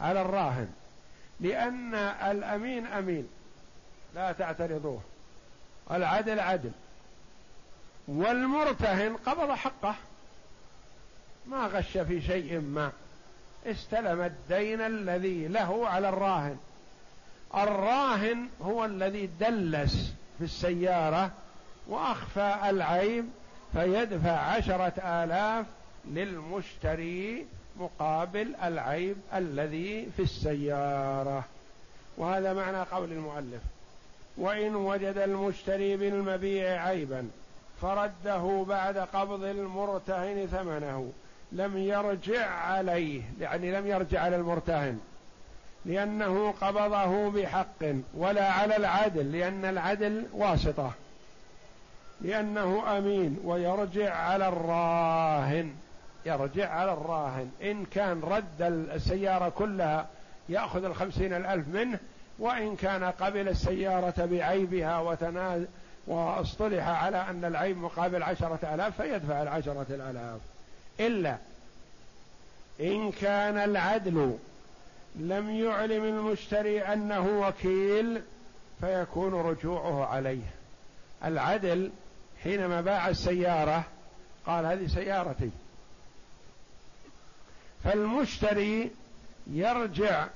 على 0.00 0.22
الراهن. 0.22 0.72
لأن 1.40 1.94
الأمين 1.94 2.86
أمين. 2.86 3.28
لا 4.14 4.32
تعترضوه. 4.32 5.00
العدل 5.90 6.40
عدل. 6.40 6.72
والمرتهن 8.08 9.16
قبض 9.16 9.50
حقه. 9.50 9.94
ما 11.46 11.66
غش 11.66 11.98
في 11.98 12.22
شيء 12.22 12.60
ما. 12.60 12.92
استلم 13.66 14.20
الدين 14.20 14.80
الذي 14.80 15.48
له 15.48 15.88
على 15.88 16.08
الراهن. 16.08 16.56
الراهن 17.54 18.48
هو 18.62 18.84
الذي 18.84 19.30
دلس 19.40 20.12
في 20.38 20.44
السيارة 20.44 21.30
وأخفى 21.88 22.56
العيب 22.70 23.24
فيدفع 23.72 24.30
عشرة 24.30 24.92
آلاف 24.98 25.66
للمشتري 26.08 27.46
مقابل 27.80 28.54
العيب 28.62 29.16
الذي 29.34 30.08
في 30.16 30.22
السيارة. 30.22 31.44
وهذا 32.16 32.52
معنى 32.52 32.82
قول 32.82 33.12
المؤلف. 33.12 33.62
وإن 34.36 34.74
وجد 34.74 35.16
المشتري 35.16 35.96
بالمبيع 35.96 36.86
عيبا 36.86 37.30
فرده 37.82 38.64
بعد 38.68 38.98
قبض 38.98 39.44
المرتهن 39.44 40.46
ثمنه. 40.46 41.12
لم 41.52 41.78
يرجع 41.78 42.50
عليه 42.50 43.22
يعني 43.40 43.72
لم 43.72 43.86
يرجع 43.86 44.20
على 44.22 44.36
المرتهن 44.36 45.00
لأنه 45.84 46.54
قبضه 46.60 47.30
بحق 47.30 47.84
ولا 48.14 48.52
على 48.52 48.76
العدل 48.76 49.32
لأن 49.32 49.64
العدل 49.64 50.26
واسطة 50.32 50.92
لأنه 52.20 52.98
أمين 52.98 53.38
ويرجع 53.44 54.14
على 54.14 54.48
الراهن 54.48 55.74
يرجع 56.26 56.70
على 56.70 56.92
الراهن. 56.92 57.50
إن 57.62 57.84
كان 57.84 58.20
رد 58.20 58.62
السيارة 58.94 59.48
كلها 59.48 60.06
يأخذ 60.48 60.84
الخمسين 60.84 61.32
الألف 61.32 61.68
منه 61.68 61.98
وإن 62.38 62.76
كان 62.76 63.04
قبل 63.04 63.48
السيارة 63.48 64.24
بعيبها 64.24 64.98
وتنازل 64.98 65.66
وأصطلح 66.06 66.88
على 66.88 67.16
أن 67.16 67.44
العيب 67.44 67.78
مقابل 67.78 68.22
عشرة 68.22 68.74
آلاف 68.74 69.02
فيدفع 69.02 69.42
العشرة 69.42 69.86
الآلاف. 69.90 70.40
إلا 71.00 71.36
إن 72.80 73.12
كان 73.12 73.56
العدل 73.56 74.38
لم 75.16 75.50
يعلم 75.50 76.04
المشتري 76.04 76.80
أنه 76.80 77.40
وكيل 77.40 78.22
فيكون 78.80 79.34
رجوعه 79.34 80.06
عليه. 80.06 80.54
العدل 81.24 81.90
حينما 82.42 82.80
باع 82.80 83.08
السيارة 83.08 83.84
قال 84.46 84.66
هذه 84.66 84.86
سيارتي. 84.86 85.50
فالمشتري 87.84 88.90
يرجع 89.46 90.26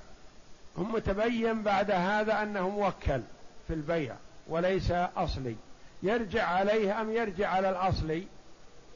هم 0.79 0.93
متبين 0.95 1.63
بعد 1.63 1.91
هذا 1.91 2.43
أنه 2.43 2.69
موكل 2.69 3.21
في 3.69 3.75
البيع 3.75 4.15
وليس 4.49 4.91
أصلي. 4.91 5.57
يرجع 6.03 6.47
عليه 6.47 7.01
أم 7.01 7.11
يرجع 7.11 7.49
على 7.49 7.71
الأصلي؟ 7.71 8.27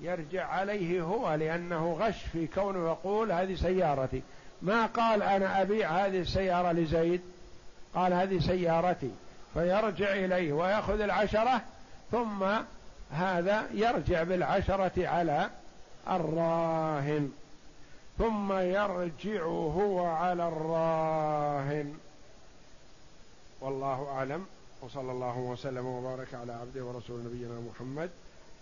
يرجع 0.01 0.46
عليه 0.46 1.03
هو 1.03 1.34
لأنه 1.34 1.92
غش 2.01 2.22
في 2.32 2.46
كونه 2.46 2.88
يقول 2.88 3.32
هذه 3.32 3.55
سيارتي. 3.55 4.22
ما 4.62 4.86
قال 4.86 5.22
أنا 5.22 5.62
أبيع 5.62 5.90
هذه 5.90 6.20
السيارة 6.20 6.72
لزيد؟ 6.72 7.20
قال 7.94 8.12
هذه 8.12 8.38
سيارتي. 8.38 9.11
فيرجع 9.55 10.12
إليه 10.12 10.53
ويأخذ 10.53 11.01
العشرة 11.01 11.61
ثم 12.12 12.44
هذا 13.11 13.66
يرجع 13.74 14.22
بالعشرة 14.22 15.09
على 15.09 15.51
الراهن. 16.11 17.32
ثم 18.18 18.53
يرجع 18.53 19.44
هو 19.44 20.07
على 20.07 20.49
الراهن. 20.49 21.94
والله 23.61 24.09
أعلم. 24.12 24.46
وصلى 24.82 25.12
الله 25.12 25.38
وسلم 25.38 25.86
وبارك 25.86 26.34
على 26.34 26.53
عبده 26.53 26.84
ورسول 26.84 27.20
نبينا 27.20 27.61
محمد. 27.70 28.11